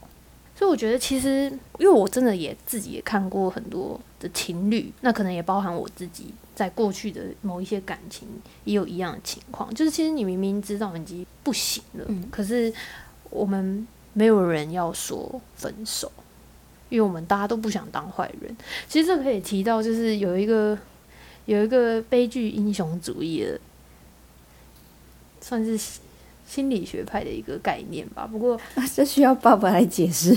[0.56, 1.46] 所以我觉得，其实
[1.78, 8.28] 因为我真的也自己也看过很多的情侣，那可能也包含我自己在过去的某一些感情
[8.66, 12.74] 也有一样的情况，就是其实你明明知道已经不行了，可是
[13.30, 16.12] 我们没有人要说分手，
[16.90, 18.54] 因为我们大家都不想当坏人。
[18.90, 20.78] 其实这可以提到，就是有一个
[21.46, 23.58] 有一个悲剧英雄主义的，
[25.42, 25.80] 算是。
[26.48, 28.60] 心理学派的一个概念吧，不过
[28.96, 30.36] 这需要爸爸来解释。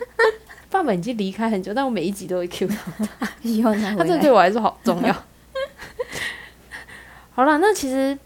[0.70, 5.12] 爸爸已经离开很久，但我每一集都会 Q 到他，他他这对我来说好重要。
[7.36, 8.18] 好了，那其实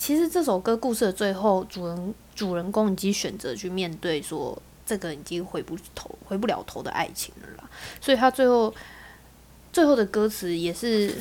[0.00, 8.74] 其实这首歌故事的最后，主人主人公已经选择去面对说这个已经回不头、回不了头的爱情了啦，所以他最后
[9.72, 11.14] 最后的歌词也是。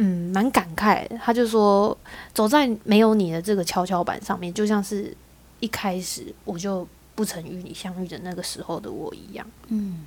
[0.00, 1.06] 嗯，蛮感慨。
[1.18, 1.96] 他就说，
[2.32, 5.14] 走在没有你的这个跷跷板上面，就像是
[5.60, 9.44] 一开始我就不曾与你相遇的那个时候的我一样。
[9.68, 10.06] 嗯，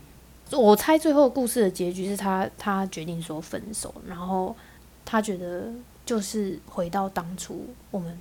[0.51, 4.56] 我猜最后故事的结局是他他决定说分手，然后
[5.04, 5.69] 他觉得
[6.06, 8.17] 就是回到当初我们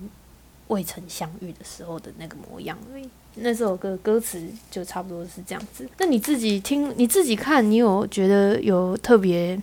[0.66, 3.08] 未曾相遇的时候的那个模样而已。
[3.36, 5.88] 那首歌歌词就差不多是这样子。
[5.98, 9.56] 那你自己听，你自己看，你有觉得有特别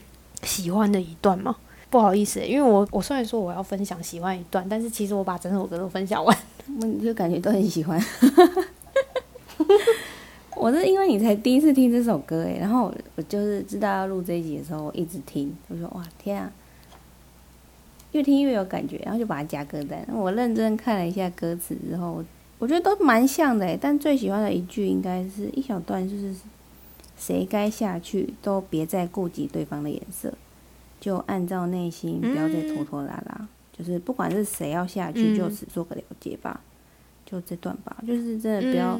[0.43, 1.53] 喜欢的一段吗？
[1.89, 6.37] 不好意思，因为我我虽然说我要分享喜欢一段，但是其实我把整首歌都分享完，
[6.81, 8.01] 我就感觉都很喜欢。
[10.55, 16.51] 我是因为你才第一次听这首歌诶，然后我就是知道要录这一集的时候，我一直听，我说哇天啊，
[18.11, 20.05] 越听越有感觉，然后就把它加歌单。
[20.11, 22.23] 我认真看了一下歌词之后，
[22.57, 26.33] 我觉得都蛮像的诶，但最喜欢的一句应该是一小段，就是
[27.17, 30.33] 谁该下去都别再顾及对方的颜色。
[30.99, 33.47] 就按照内心，不要再拖拖拉拉。
[33.77, 36.59] 就是不管是谁要下去，就此做个了结吧。
[37.25, 38.99] 就这段吧，就是真的不要。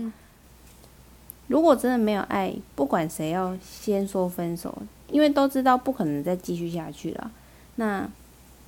[1.48, 4.78] 如果真的没有爱，不管谁要先说分手，
[5.10, 7.32] 因为都知道不可能再继续下去了。
[7.78, 8.08] 那，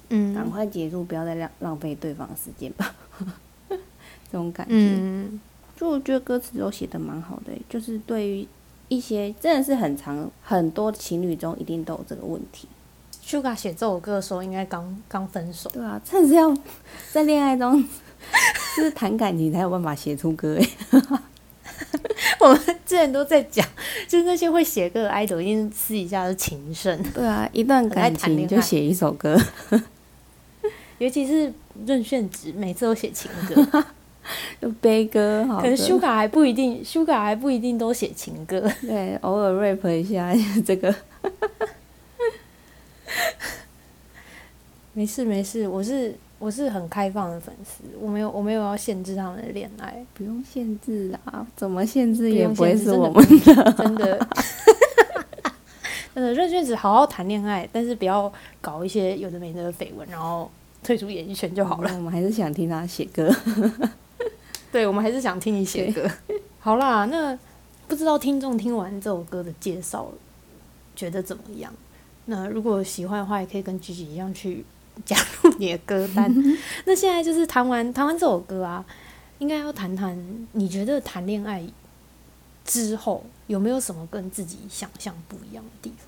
[0.08, 2.96] 嗯，赶快结束，不要再浪浪费对方时间吧。
[3.70, 5.30] 这种感觉，
[5.76, 8.48] 就我觉得歌词都写的蛮好的，就是对于
[8.88, 12.68] 一些真的是很长很多情侣中，一定都有这个问题。
[13.30, 15.70] Sugar 写这首歌的时候，应该刚刚分手。
[15.70, 16.52] 对啊，真是要
[17.12, 17.80] 在恋爱中，
[18.76, 20.68] 就是谈感情才有办法写出歌哎。
[22.40, 23.64] 我们之前都在讲，
[24.08, 27.00] 就是那些会写歌的 idol，一定私底下是情圣。
[27.14, 29.40] 对啊，一段感情就写一首歌。
[30.98, 31.54] 尤其是
[31.86, 33.84] 任炫植，每次都写情歌，
[34.60, 35.46] 就悲歌。
[35.62, 38.60] 可能 Sugar 还不一定，Sugar 还不一定都写情歌。
[38.82, 40.34] 对，偶尔 rap 一下
[40.66, 40.94] 这个。
[44.94, 54.28] 没事没事，我是我是很开放的粉丝，我没有我没有要限制他们的恋爱，不用限制啊，怎么限制也不会是我们的，真的，
[56.14, 60.50] 真的任炫子好好谈恋爱，但是不要搞一些有的没的绯闻，然后
[60.84, 61.92] 退出演艺圈就好了。
[61.96, 63.34] 我们还是想听他写歌，
[64.72, 66.10] 对，我们还是想听你写歌。
[66.60, 67.38] 好啦，那
[67.88, 70.12] 不知道听众听完这首歌的介绍，
[70.96, 71.72] 觉得怎么样？
[72.30, 74.66] 那如果喜欢的话，也可以跟 Gigi 一样去。
[75.06, 76.30] 加入你的歌单。
[76.84, 78.86] 那现在就是谈完谈完这首歌啊，
[79.38, 80.18] 应该要谈谈
[80.52, 81.66] 你觉得谈恋爱
[82.66, 86.06] 之后有没有什么跟自己想象不一样的地方，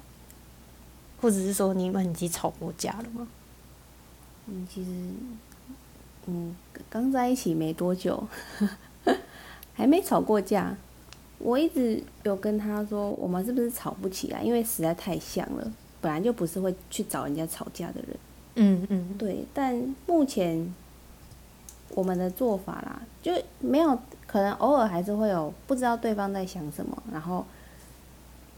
[1.22, 3.26] 或者是说你们已经吵过架了吗？
[4.48, 4.90] 嗯，其实，
[6.26, 6.54] 嗯，
[6.90, 8.22] 刚在一起没多久，
[9.74, 10.76] 还没吵过架。
[11.40, 14.44] 我一直有跟他说，我们是不是吵不起来？
[14.44, 15.72] 因为实在太像了，
[16.02, 18.18] 本来就不是会去找人家吵架的人。
[18.56, 20.74] 嗯嗯，对，但目前
[21.90, 27.46] 我们的做法啦，就没有可能偶尔还是会有不知道对方在想什么，然后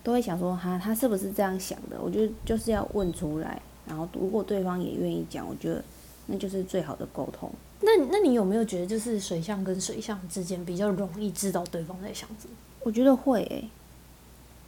[0.02, 2.00] 都会想说哈，他是不是这样想的？
[2.02, 5.84] 我觉得就是要问出来，然后如果对方也愿意讲，我觉得
[6.26, 7.52] 那就是最好的沟通。
[7.82, 12.56] 那那你有没有觉得，就是水象跟水象之间比较容易知道对方在想什么？
[12.82, 13.70] 我觉得会诶、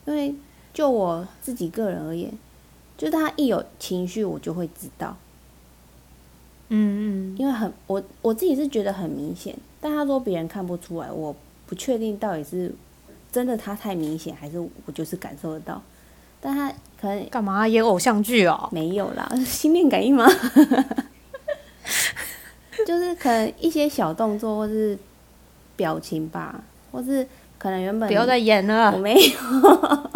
[0.05, 0.35] 因为
[0.73, 2.31] 就我自己个人而言，
[2.97, 5.15] 就是他一有情绪，我就会知道，
[6.69, 11.35] 嗯嗯，因为很我我自己是觉得很明显，但他说别人看不出来，我
[11.67, 12.73] 不确定到底是
[13.31, 15.81] 真的他太明显，还是我就是感受得到，
[16.39, 18.69] 但他可能干嘛演偶像剧哦？
[18.71, 20.25] 没有啦， 心电感应吗？
[22.85, 24.97] 就是可能一些小动作或是
[25.75, 27.27] 表情吧，或是
[27.57, 28.97] 可能原本不要再演了我。
[28.97, 30.11] 没有，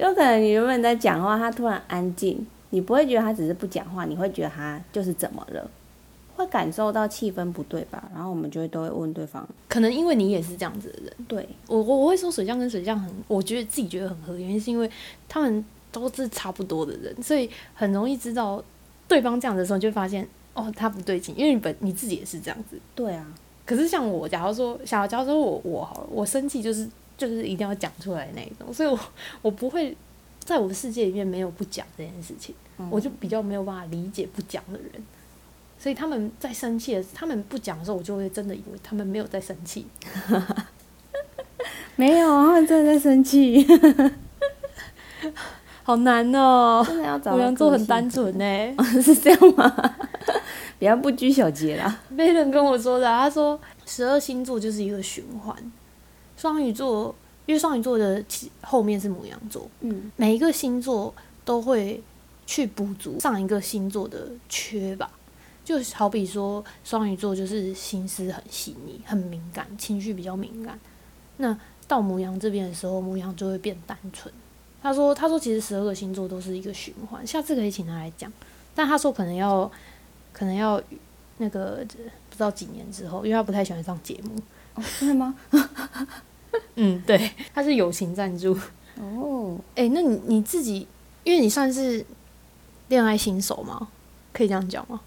[0.00, 5.70] 有可能你原本在讲话，他突然安静，你不会觉得他只是不讲话，你会觉得他就是怎么了，
[6.36, 8.10] 会感受到气氛不对吧？
[8.14, 14.90] 然后我们就会都会问对方，可能因为你也是这样子的人，对，我我我会说水象跟水象很，我觉得自己觉得很合，原因是因为
[15.28, 18.62] 他们都是差不多的人，所以很容易知道
[19.06, 22.78] 对方这样的时候，你就会发现哦，他不对劲，因为你本你自己也是这样子。
[22.94, 23.26] 对啊，
[23.66, 26.88] 可是像我，假如说，假如假如说我我好了，我生气就是
[27.20, 28.98] 就是一定要讲出来那一种，所以我
[29.42, 29.94] 我不会
[30.42, 34.90] 在我的世界里面没有不讲这件事情，嗯我就比较没有办法理解不讲的人。
[35.78, 39.86] 所以他们在生气的时，他们不讲的时候，我就会真的以为他们没有在生气。
[41.96, 43.66] 没有，他们真的在生气，
[45.82, 49.94] 好难哦、真的要找母羊座很单纯，纯呢、是这样吗？
[50.78, 55.54] 比较不拘小节啦，没人跟我说的啊、他说十二星座就是一个循环，
[56.40, 62.02] 双鱼座因为双鱼座的其后面是母羊座，嗯每一个星座都会
[62.46, 65.10] 去补足上一个星座的缺吧。
[65.62, 70.80] 就好比说双鱼座就是心思很细腻、很敏感，情绪比较敏感。
[71.36, 74.32] 那到母羊这边的时候，母羊就会变单纯。
[74.82, 78.32] 他说：“他说其实十二个星座都是一个循环，下次可以请他来讲。
[78.74, 79.70] 但他说可能要，
[80.32, 80.80] 可能要
[81.36, 81.84] 那个
[82.30, 84.34] 不知道几年之后，因为他不太喜欢上节目。
[84.74, 85.34] 哦，真的吗？
[86.76, 88.56] 嗯，对，他是友情赞助。
[88.98, 90.86] 哦，哎、那你你自己，
[91.24, 92.04] 因为你算是
[92.88, 93.88] 恋爱新手吗？
[94.32, 95.00] 可以这样讲吗？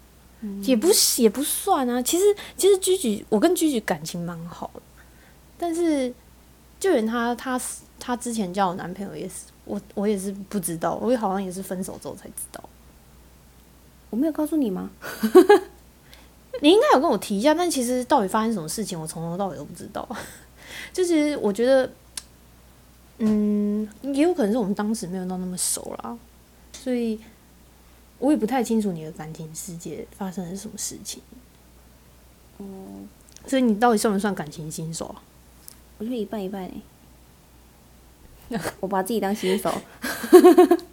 [0.62, 2.02] 也不是也不算啊。
[2.02, 2.24] 其实
[2.56, 4.82] 其实居居，我跟居居感情蛮好的，
[5.56, 6.12] 但是
[6.78, 7.58] 就连他他
[7.98, 12.62] 他之前交我男朋友也是，我我也是不知道，我好像也是分手之后才知道。
[14.10, 14.90] 我没有告诉你吗？
[16.60, 20.06] 你应该有跟我提一下，但其实到底发生什么事情，我从头到尾都不知道。
[20.92, 21.90] 就其实我觉得，
[23.18, 26.16] 嗯，也有可能是我们当时没有到那么熟啦，
[26.72, 27.20] 所以
[28.18, 31.22] 我也不太清楚你的感情世界发生了什么事情。
[32.58, 33.08] 嗯，
[33.46, 35.22] 所以你到底算不算感情新手啊？
[35.98, 36.74] 我觉得一半一半诶。
[38.80, 39.72] 我把自己当新手，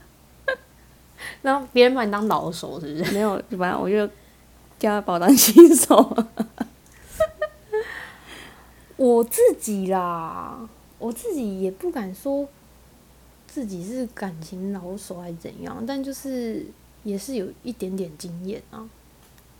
[1.41, 3.11] 然后别人把你当老手，是不是？
[3.11, 4.07] 没有，反正我就
[4.79, 6.17] 叫他把我当新手。
[9.01, 12.47] 我自己啦，我自己也不敢说
[13.47, 16.63] 自己是感情老手还是怎样，但就是
[17.01, 18.87] 也是有一点点经验啊。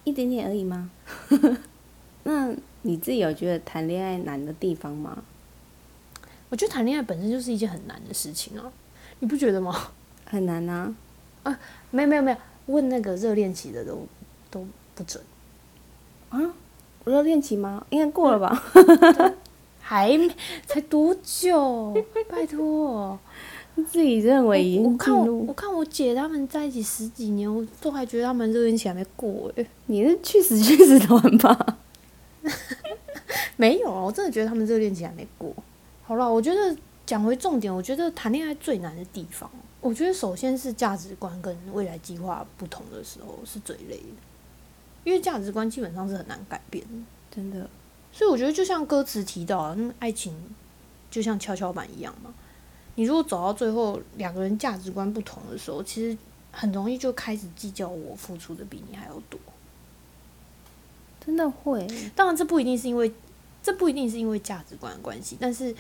[0.04, 0.92] 一点点而已吗？
[2.24, 5.24] 那你自己有觉得谈恋爱难的地方吗？
[6.50, 8.72] 我觉得谈恋爱本身就是一件很难的事情啊，
[9.22, 9.92] 你不觉得吗？
[10.26, 10.96] 很难啊。
[11.90, 14.06] 没有没有没有，问那个热恋期的都
[14.52, 15.24] 都不准，
[16.30, 16.40] 啊，
[17.04, 17.86] 我热恋期吗？
[17.90, 18.64] 应该过了吧？
[19.80, 20.30] 还没
[20.66, 21.94] 才多久？
[22.30, 23.20] 拜托，
[23.76, 31.78] 自己认为已经我看我我，看我姐他们在一起十几年，我都还觉得他们热恋期还没过哎、你是去死去死团吧？
[33.58, 35.54] 没有啊，我真的觉得他们热恋期还没过。
[36.04, 39.50] 好了，我觉得讲回重点，我觉得谈恋爱最难的地方，
[39.82, 44.04] 我觉得首先是价值观跟未来计划不同的时候是最累的，
[45.04, 46.92] 因为价值观基本上是很难改变的。
[47.36, 47.70] 真的，
[48.12, 50.36] 所以我觉得就像歌词提到啊，那爱情
[51.10, 52.34] 就像跷跷板一样嘛。
[52.96, 56.18] 你如果走到最后，两个人价值观不同的时候，其实
[56.52, 59.40] 很容易就开始计较我付出的比你还要多。
[61.26, 61.88] 真的会。
[62.16, 63.10] 当然，这不一定是因为，
[63.64, 65.74] 这不一定是因为价值观的关系，但是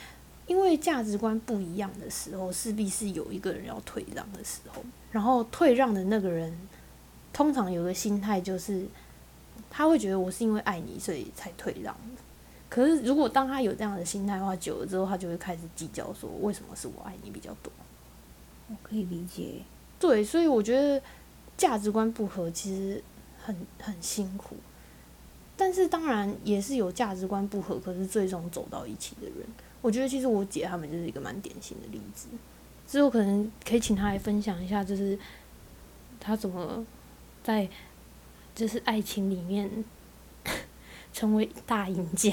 [0.48, 4.82] 因为价值观不一样的时候，势必是有一个人要退让的时候。
[5.12, 6.58] 然后退让的那个人，
[7.34, 8.86] 通常有个心态就是，
[9.72, 12.22] 他会觉得我是因为爱你，所以才退让的。
[12.70, 17.72] 可是如果当他有这样的心态的话，久了之后，他就会开始计较说，为什么是我爱你比较多？
[18.70, 19.64] 我可以理解。
[20.00, 21.02] 对，所以我觉得
[21.58, 23.04] 价值观不合其实
[23.44, 24.56] 很很辛苦，
[25.58, 29.36] 但是当然也是有价值观不合，可是最终走到一起的人。
[29.82, 32.28] 我觉得其实我姐他们就是一个蛮典型的例子，
[32.88, 35.18] 之后可能可以请她来分享一下，就是
[36.20, 36.86] 他怎么
[37.44, 37.68] 在
[38.62, 39.68] 就是爱情里面
[41.12, 42.32] 成为大赢家。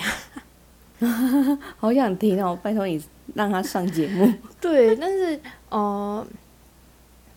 [1.78, 2.58] 好想听哦！
[2.62, 3.02] 拜托你
[3.34, 4.30] 让他上节目。
[4.60, 6.26] 对，但是呃，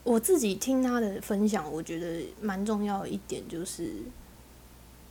[0.03, 3.93] 我自己听他的分享，我觉得蛮重要的一点就是，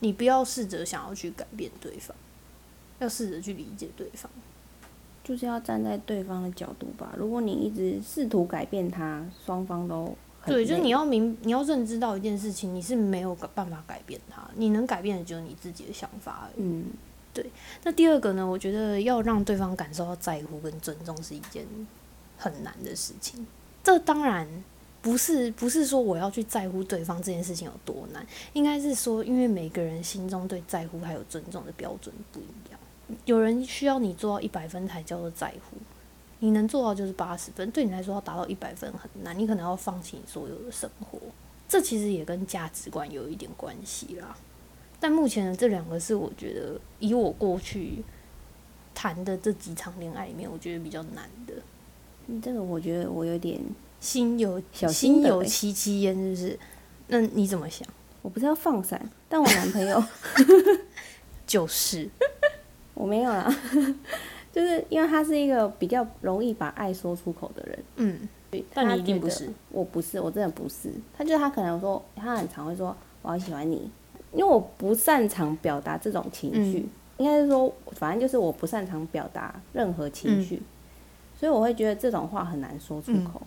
[0.01, 2.15] 你不要试着想要去改变对方，
[2.99, 4.31] 要试着去理解对方，
[5.25, 7.15] 就是要站在对方的角度吧。
[7.17, 10.15] 如果你一直试图改变他，双方都
[10.47, 16.49] 对，就是你要明，你要认知到一件事情，你是没有办法改变它，你能改变的就是你自己的想法。
[16.57, 16.87] 嗯。
[17.33, 17.49] 对，
[17.85, 18.45] 那第二个呢？
[18.45, 21.65] 我觉得要让对方感受到在乎跟尊重是一件
[22.37, 23.47] 很难的事情。
[23.85, 24.49] 这当然
[25.01, 32.81] 不是不是说我要去在乎对方这件事情有多难，应该是说，因为每个人心中对在乎还有尊重的标准不一样。
[33.27, 35.77] 有人需要你做到一百分才叫做在乎，
[36.41, 41.19] 你能做到就是八十分，对你来说要达到一百分很难，你可能要放弃你所有的生活。
[41.69, 44.37] 这其实也跟价值观有一点关系啦。
[44.99, 48.03] 但目前的这两个是我觉得，以我过去
[48.95, 51.55] 谈的这几场恋爱里面，我觉得比较难的。
[52.43, 53.61] 这个我觉得我有点
[54.01, 56.59] 心有小心有戚戚焉，是不是？
[57.09, 57.87] 那你怎么想？
[58.23, 60.03] 我不是要放闪，但我男朋友
[61.47, 62.09] 就是
[62.93, 63.51] 我没有啦，
[64.53, 67.79] 就是因为他是一个比较容易把爱说出口的人。
[67.97, 68.29] 嗯，
[68.75, 70.93] 但你一定不是，我不是，我真的不是。
[71.17, 73.91] 他就是他可能说，他很常会说，我好喜欢你。
[74.33, 80.63] 因为我不擅长表达这种情绪，应该是说，反正就是我不擅长表达任何情绪，
[81.37, 83.43] 所以我会觉得这种话很难说出口。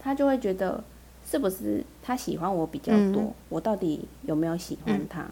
[0.00, 0.82] 他就会觉得
[1.24, 5.30] 是不是他喜欢我比较多，我到底有没有喜欢他？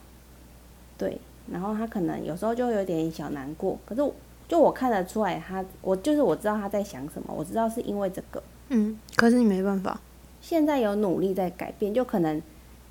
[0.97, 1.21] 对，
[1.51, 4.13] 然后他可能有时候就有点小难过，可是
[4.49, 8.43] 就我看得出来，他我就是我知道他在想什么，我知道是因为这个。
[8.71, 10.01] 嗯，可是你没办法，
[10.41, 12.43] 现在有努力在改变，就可能。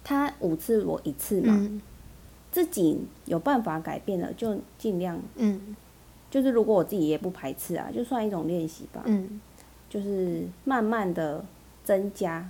[0.04, 1.70] 他五次我一次嘛，
[2.50, 5.76] 自己有办法改变了就尽量，嗯，
[6.32, 9.42] 就是如果我自己也不排斥啊，就算一种练习吧，嗯，
[9.90, 11.44] 就是慢慢的
[11.84, 12.50] 增加，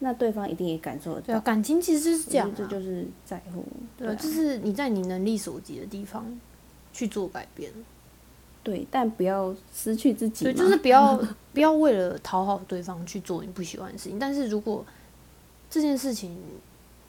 [0.00, 1.26] 那对方一定也感受得到。
[1.26, 3.64] 对啊，感情其实是这样，这就是在乎，
[3.96, 6.26] 对，就是你在你能力所及的地方
[6.94, 7.70] 去做改变，
[8.62, 11.14] 对，但不要失去自己，对，就是不要
[11.52, 14.82] 不要为了讨好对方去做你不喜欢的事情，但是如果。
[15.70, 16.38] 这件事情，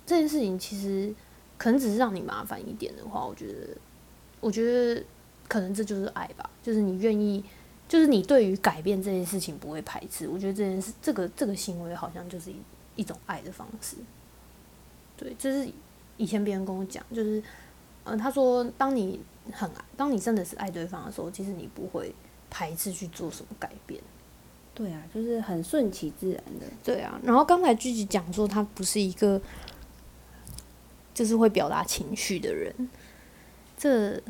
[0.08, 1.14] 这件事情其实
[1.56, 3.78] 可能只是让你麻烦一点的话，我觉得，
[4.40, 5.04] 我觉得
[5.48, 7.44] 可能这就是爱吧，就是你愿意，
[7.88, 10.28] 就是你对于改变这件事情不会排斥。
[10.28, 12.56] 我觉得这件事，这个这个行为好像就是一
[12.96, 13.98] 一种爱的方式。
[15.16, 15.70] 对，这是
[16.18, 17.44] 以前别人跟我讲，就是，
[18.06, 19.20] 嗯，他说，当你
[19.52, 22.14] 很爱，当你真的是爱对方的时候，其实你不会
[22.50, 24.02] 排斥去做什么改变。
[24.74, 26.66] 对啊，就是很顺其自然的。
[26.84, 29.42] 对啊，然后刚才具体讲说他不是一个，
[31.14, 32.74] 就是会表达情绪的人。
[33.78, 34.22] 这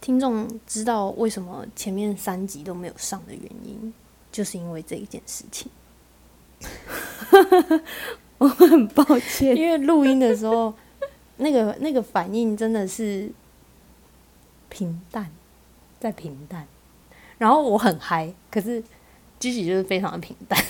[0.00, 3.92] 听众知道为什么前面三集都没有上的原因，
[4.30, 5.70] 就是因为这一件事情。
[8.38, 10.72] 我很抱歉，因为录音的时候，
[11.38, 13.28] 那个那个反应真的是
[14.68, 15.30] 平淡，
[15.98, 16.66] 在平淡。
[17.38, 18.82] 然后我很嗨，可是。
[19.40, 20.60] 自己就是非常的平淡，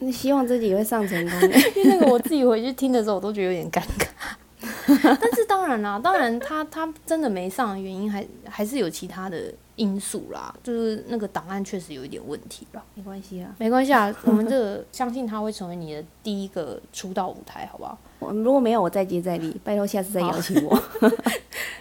[0.00, 1.40] 你希望自己会上成功？
[1.74, 5.16] 因为那个我自己回去听的时候，我都觉得有点尴尬。
[5.18, 12.84] 但是当然啦，当然他他真的没上的原因还还是有其他的因素啦，就是那个档案确实有一点问题吧。
[12.94, 17.98] 没关系啊，没关系啊，我们这个相信他会成为你的第一个出道舞台，好不好？
[18.20, 20.80] 我如果没有，我再接再厉，拜托下次再邀请我。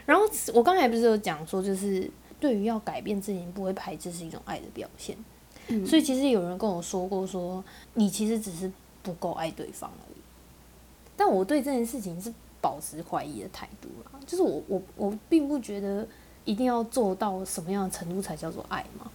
[0.08, 0.24] 然后
[0.54, 2.10] 我刚才不是有讲说，就是
[2.40, 5.16] 对于要改变自己不会排斥是一种爱的表现。
[5.86, 7.64] 所以其实有人跟我说过，说
[7.94, 8.72] 你其实只是
[9.04, 10.18] 不够爱对方而已。
[11.16, 16.08] 但我对这件事情是保持怀疑的态度啦，就是我我我并不觉得
[16.46, 19.12] 一定要做到什么样的程度才叫做爱嘛。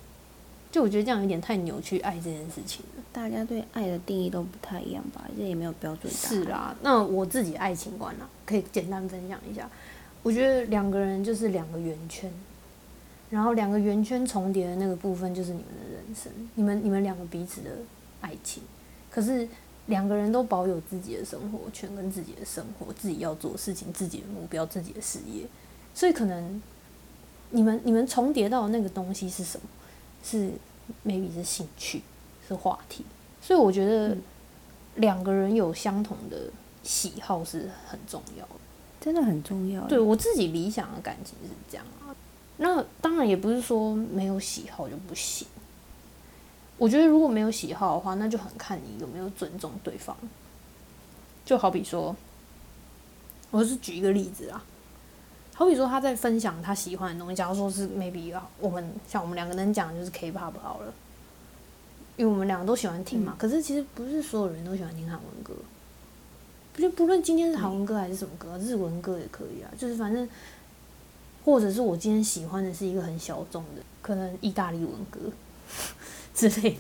[0.75, 3.05] 就我觉得这样有点太扭曲爱这件事情了。
[3.13, 5.25] 大家对爱的定义都不太一样吧？
[5.39, 6.35] 这也没有标准答案。
[6.35, 9.71] 是啦，那我自己爱情观啊，可以简单分享一下。
[10.25, 12.29] 我觉得两个人就是两个圆圈。
[13.31, 17.71] 然后两个圆圈重叠的那个部分就是你们的人生，你们你们两个彼此的
[18.21, 18.61] 爱情。
[19.13, 19.49] 可是
[19.87, 25.45] 两个人都保有自己的生活圈跟自己的生活，自己要做事情、自己的目标、自己的事业。
[25.95, 26.61] 所以可能
[27.51, 29.69] 你们你们重叠到的那个东西是什么？
[30.25, 30.51] 是
[31.07, 32.03] maybe 是兴趣，
[32.49, 33.05] 是话题。
[33.41, 34.17] 所以我觉得
[34.97, 36.51] 两个人有相同的
[36.83, 38.55] 喜好是很重要的，
[39.01, 39.87] 真的很重要。
[39.87, 42.17] 对我自己理想的感情是这样啊。
[42.57, 45.47] 那当然也不是说没有喜好就不行，
[46.79, 50.17] 我觉得如果没有喜好的话，那就很看你有没有尊重对方。
[51.45, 52.17] 就好比说，
[53.51, 54.65] 我是举一个例子啊，
[55.55, 60.93] 好比说他在分享他喜欢的东西，假如说是 maybe 啊，我们像我们两个人讲的就是 K-pop 好了，
[62.17, 63.37] 因为我们两个都喜欢听嘛。
[63.39, 65.55] 可是其实不是所有人都喜欢听韩文歌，
[66.77, 69.71] 就不论今天是韩文歌还是什么歌，日文歌也可以啊。
[69.79, 70.29] 就是反正，
[71.45, 75.21] 或者是我今天喜欢的是一个很小众的，可能意大利文歌
[76.35, 76.79] 之类的。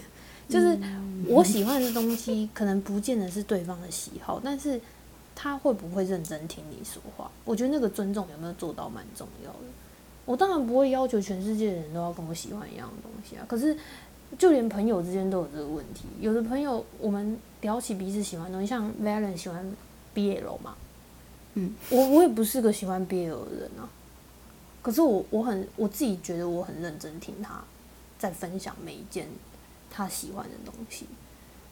[0.48, 0.78] 就是
[1.26, 4.80] 我喜欢的东西，可能不见得是对方的喜好，但是
[5.34, 7.30] 他会不会认真听你说话？
[7.44, 9.58] 我觉得那个尊重有没有做到蛮重要的。
[10.24, 13.44] 我当然不会要求全世界的人都要跟我喜欢一样的东西啊。
[13.48, 13.76] 可是
[14.38, 16.04] 就连朋友之间都有这个问题。
[16.20, 19.64] 有的朋友我们聊起彼此喜欢的东西，像 Valen 喜欢
[20.14, 20.74] BL 嘛，
[21.54, 23.88] 嗯，我我也不是个喜欢 BL 的人啊。
[24.82, 27.62] 可是我我很我自己觉得我很认真听他
[28.18, 29.28] 在分享每一件。
[29.96, 31.06] 他喜欢的东西，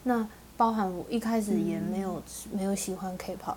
[0.04, 0.24] 那
[0.56, 2.22] 包含我一开始也没有
[2.52, 3.56] 没有喜欢 K-pop。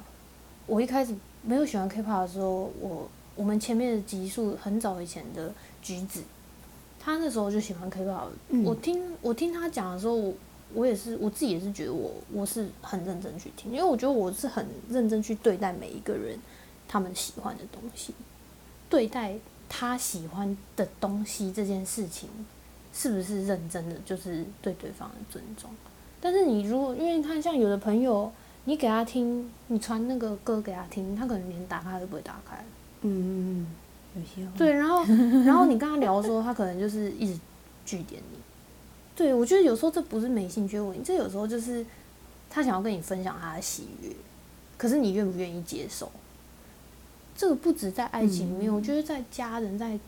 [0.65, 6.23] 我一开始没有喜欢 K-pop 的时候，我我们前面的集数很早以前的橘子，
[6.99, 8.27] 他那时候就喜欢 K-pop。
[8.63, 10.33] 我听我听他讲的时候，我
[10.73, 16.39] 我也是我自己也是觉得我我是很认真去听，因为我觉得我是很认真去对待每一个人
[16.87, 18.13] 他们喜欢的东西，
[18.89, 19.35] 对待
[19.69, 22.29] 他喜欢的东西这件事情。
[22.97, 25.69] 是不是认真的，就是对对方的尊重。
[26.26, 28.32] 但是你如果因为你看，像有的朋友，
[28.63, 32.65] 你给他听，你传那个歌给他听，他可能连打开都不会打开。
[33.03, 33.67] 嗯嗯
[34.15, 35.03] 嗯，有些对，然后
[35.45, 37.39] 然后你跟他聊的时候，他可能就是一直
[37.86, 38.39] 拒点你。
[39.15, 41.86] 对，我觉得有时候这不是没兴趣问题，这有时候就是
[42.49, 44.09] 他想要跟你分享他的喜悦，
[44.78, 46.11] 可是你愿不愿意接受？
[47.38, 49.99] 这个不止在爱情里面，我觉得在家人在。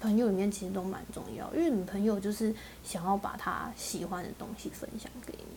[0.00, 5.56] 朋友里面其实都蛮重要，因为你朋友就是想要把他喜欢的东西分享给你，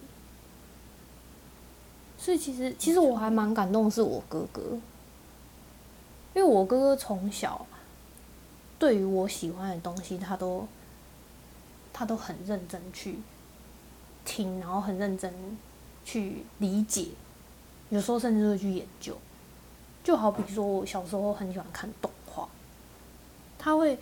[2.18, 4.62] 所以其实其实我还蛮感动，是我哥哥，
[6.34, 7.68] 因为我哥哥从小
[8.80, 10.68] 对于我喜欢的东西，他都
[11.94, 13.20] 他都很认真去
[14.26, 15.32] 听，然后很认真
[16.04, 17.10] 去理解，
[17.90, 19.16] 有时候甚至会去研究，
[20.04, 22.50] 就好比说我小时候很喜欢看动画，
[23.60, 24.00] 他会。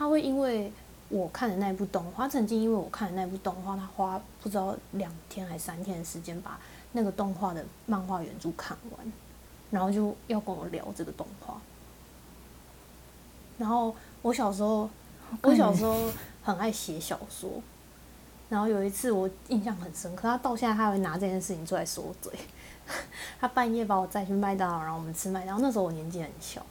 [0.00, 0.72] 他会因为
[1.10, 6.58] 我看的那部动画，曾经因为我看的那部动画，他花不知道两天还三天的时间把
[6.92, 9.12] 那个动画的漫画原著看完，
[9.70, 11.60] 然后就要跟我聊这个动画。
[13.58, 14.88] 然后我小时候，
[15.42, 15.94] 我小时候
[16.42, 17.62] 很爱写小说，
[18.48, 22.32] 然后有一次我印象很深刻，他到现在他还会拿这件事情出来说嘴。
[23.38, 25.60] 他半夜把我载去麦当劳，然后我们吃麦当劳。
[25.60, 26.64] 那时候我年纪很小，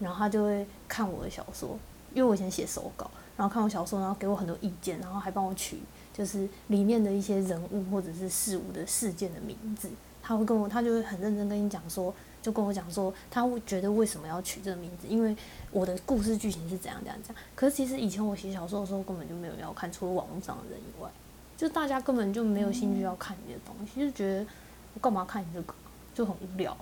[0.00, 1.78] 然后他就会看我的小说。
[2.14, 5.78] 因为我以前写手稿，然后看我小说，然后给我很多意见，然后还帮我取
[6.12, 9.90] 就是里面的一些人物或者是事物的事件的名字。
[10.22, 15.36] 他会跟我，他就会很认真跟你讲说，就跟我讲说，他会觉得为什么要取这个名字，因为
[15.70, 17.44] 我的故事剧情是怎样怎样怎样。
[17.54, 21.10] 可是其实以前我写小说的时候，根本就没有要看，除了网络上的人以外，
[21.58, 24.46] 就大家根本就没有兴趣要看你的东西，就觉得
[24.94, 25.74] 我干嘛看你这个，
[26.14, 26.74] 就很无聊。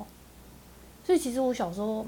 [1.05, 2.07] 所以其实我小时候。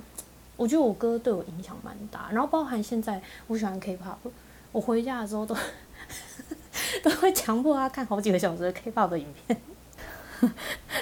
[0.56, 4.30] 我觉得我哥对我影响蛮大，然后包含现在我喜欢 K-pop，
[4.70, 5.56] 我回家的时候都
[7.02, 9.60] 都会强迫他看好几个小时的 K-pop 的影片，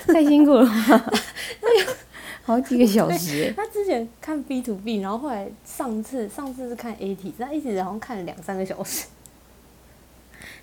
[0.06, 0.66] 太辛苦了，
[2.44, 3.52] 好几个小时。
[3.54, 9.06] 他之前看 B to B，然后后来上次上次是看 A T，他一直好像看了两三个小时。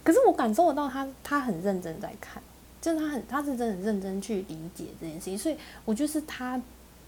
[0.03, 2.41] 可是我感受得到他他很认真在看，
[2.81, 6.59] 就是他很他是真的很认真去理解这件事情，所以我觉得是他。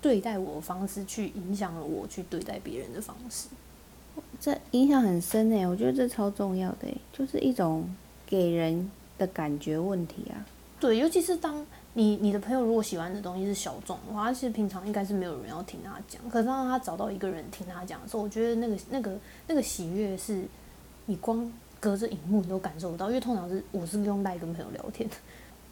[0.02, 3.48] 对待我的方式，去影响了我去对待别人的方式，
[4.40, 7.88] 这影响很深诶，我觉得这超重要的就是一种
[8.26, 10.46] 给人的感觉问题啊。
[10.80, 16.20] 对，尤其是当你你的朋友如果喜欢的东西是小众的话，其实平常应该是没有人要听他讲。
[16.28, 19.16] 可是当他找到一个人听他讲的时候，我觉得那个那个
[19.48, 20.44] 那个喜悦是，
[21.06, 23.10] 你光隔着荧幕你都感受不到。
[23.10, 25.08] 因为通常是我是用赖跟朋友聊天，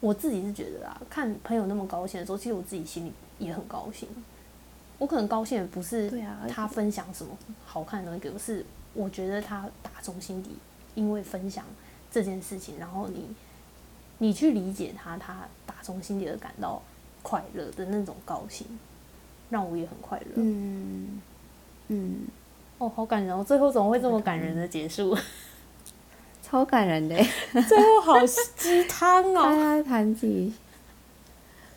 [0.00, 3.12] 我自己是觉得啊，看朋友那么高兴的时候，其实我自己心里。
[3.40, 4.06] 也很高兴，
[4.98, 6.12] 我可能高兴的不是
[6.46, 7.34] 他分享什么
[7.64, 10.50] 好看的东西，给我是我觉得他打从心底，
[10.94, 11.64] 因为分享
[12.12, 13.34] 这件事情，然后你
[14.18, 16.82] 你去理解他，他打从心底的感到
[17.22, 18.66] 快乐的那种高兴，
[19.48, 20.32] 让我也很快乐。
[20.36, 21.22] 嗯
[21.88, 22.26] 嗯，
[22.76, 23.42] 哦，好感人哦！
[23.42, 25.16] 最后怎么会这么感人的结束？
[26.50, 27.14] 超感人的，
[27.68, 28.26] 最后好
[28.56, 29.42] 鸡汤哦！
[29.44, 30.52] 大家谈起。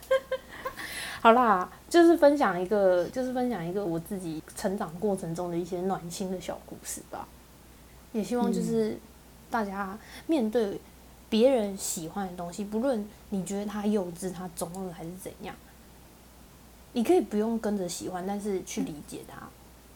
[1.21, 7.27] 好啦，就是分享一个，就是分享一个我自己成长过程中的一些暖心的小故事吧。
[8.13, 8.97] 也希望就是
[9.51, 9.95] 大家
[10.25, 10.81] 面对
[11.29, 15.55] 别人喜欢的东西，不论你觉得他幼稚、他中二还是怎样，
[16.93, 19.47] 你可以不用跟着喜欢，但是去理解他。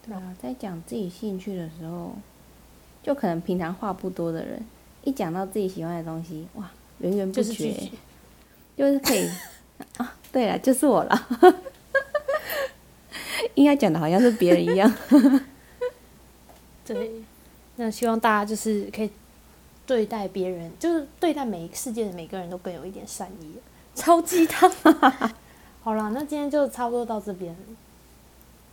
[0.05, 2.13] 对啊，在讲自己兴趣的时候，
[3.07, 4.61] 就可能平常话不多的人，
[5.05, 7.89] 一讲到自己喜欢的东西，哇，源源不就是拒绝，
[8.75, 9.29] 就是可以
[9.95, 10.13] 啊。
[10.29, 11.27] 对了，就是我了。
[13.55, 14.93] 应该讲的好像是别人一样。
[16.83, 17.23] 对，
[17.77, 19.09] 那希望大家就是可以
[19.85, 23.53] 对待别人，就是对待每一个世界的每个人都更有一点善意。
[23.95, 24.69] 超鸡汤。
[25.81, 27.55] 好了，那今天就差不多到这边，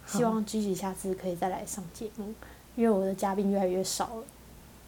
[0.08, 2.34] 希望 Gigi 下次可以再来上节目，
[2.76, 4.24] 因为我的嘉宾越来越少了。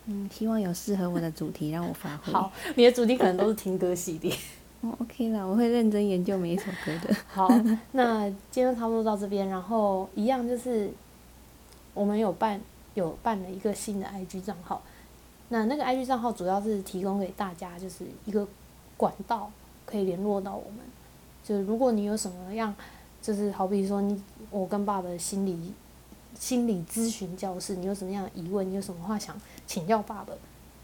[0.07, 2.33] 嗯，希望有适合我的主题让我发挥。
[2.33, 4.33] 好，你的主题可能都是听歌系列。
[4.83, 7.17] 哦，OK 啦，我会认真研究每一首歌的。
[7.27, 7.49] 好，
[7.93, 10.91] 那今天差不多到这边，然后一样就是
[11.95, 12.61] 我们有办
[12.95, 14.83] 有办了一个新的 IG 账号，
[15.49, 18.47] 那那个 IG 账号主要是提供给大家就是一个
[18.97, 19.51] 管道，
[19.87, 20.81] 可以联络到我们。
[21.43, 22.73] 就是如果你有什么样，
[23.23, 25.73] 就是好比说你我跟爸爸的心理
[26.39, 29.35] 心理咨询教室，你有什么样的疑问，你有什么话想
[29.67, 30.33] 请教爸爸，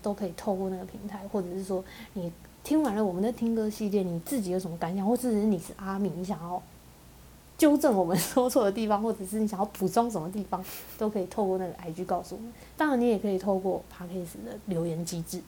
[0.02, 1.84] 都可以透过那个平台，或者是说
[2.14, 2.32] 你
[2.64, 6.62] 听完了我们的听歌系列，你自己有什么感想，或者是你是阿米，你想要
[7.58, 10.64] 纠正我们说错的地方，或者是你想要补充什么地方，
[10.98, 12.52] 都可以透过那个 IG 告诉我们。
[12.76, 15.42] 当然，你也可以透过 Podcast 的留言机制。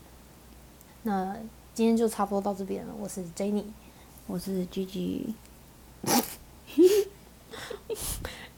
[1.02, 1.36] 那
[1.74, 3.64] 今天就差不多到这边了，我是 Jenny，
[4.26, 5.34] 我是 Gigi，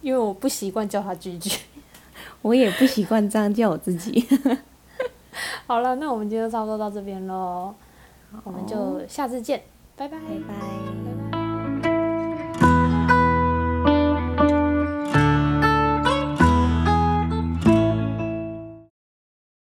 [0.07, 1.59] 因为我不习惯叫他 Gigi。
[2.40, 4.24] 我也不习惯这样叫我自己。
[5.66, 7.74] 好了，那我们今天就差不多到这边喽，
[8.44, 9.64] 我们就下次见，
[9.96, 10.16] 拜拜。
[10.16, 11.26] 拜拜。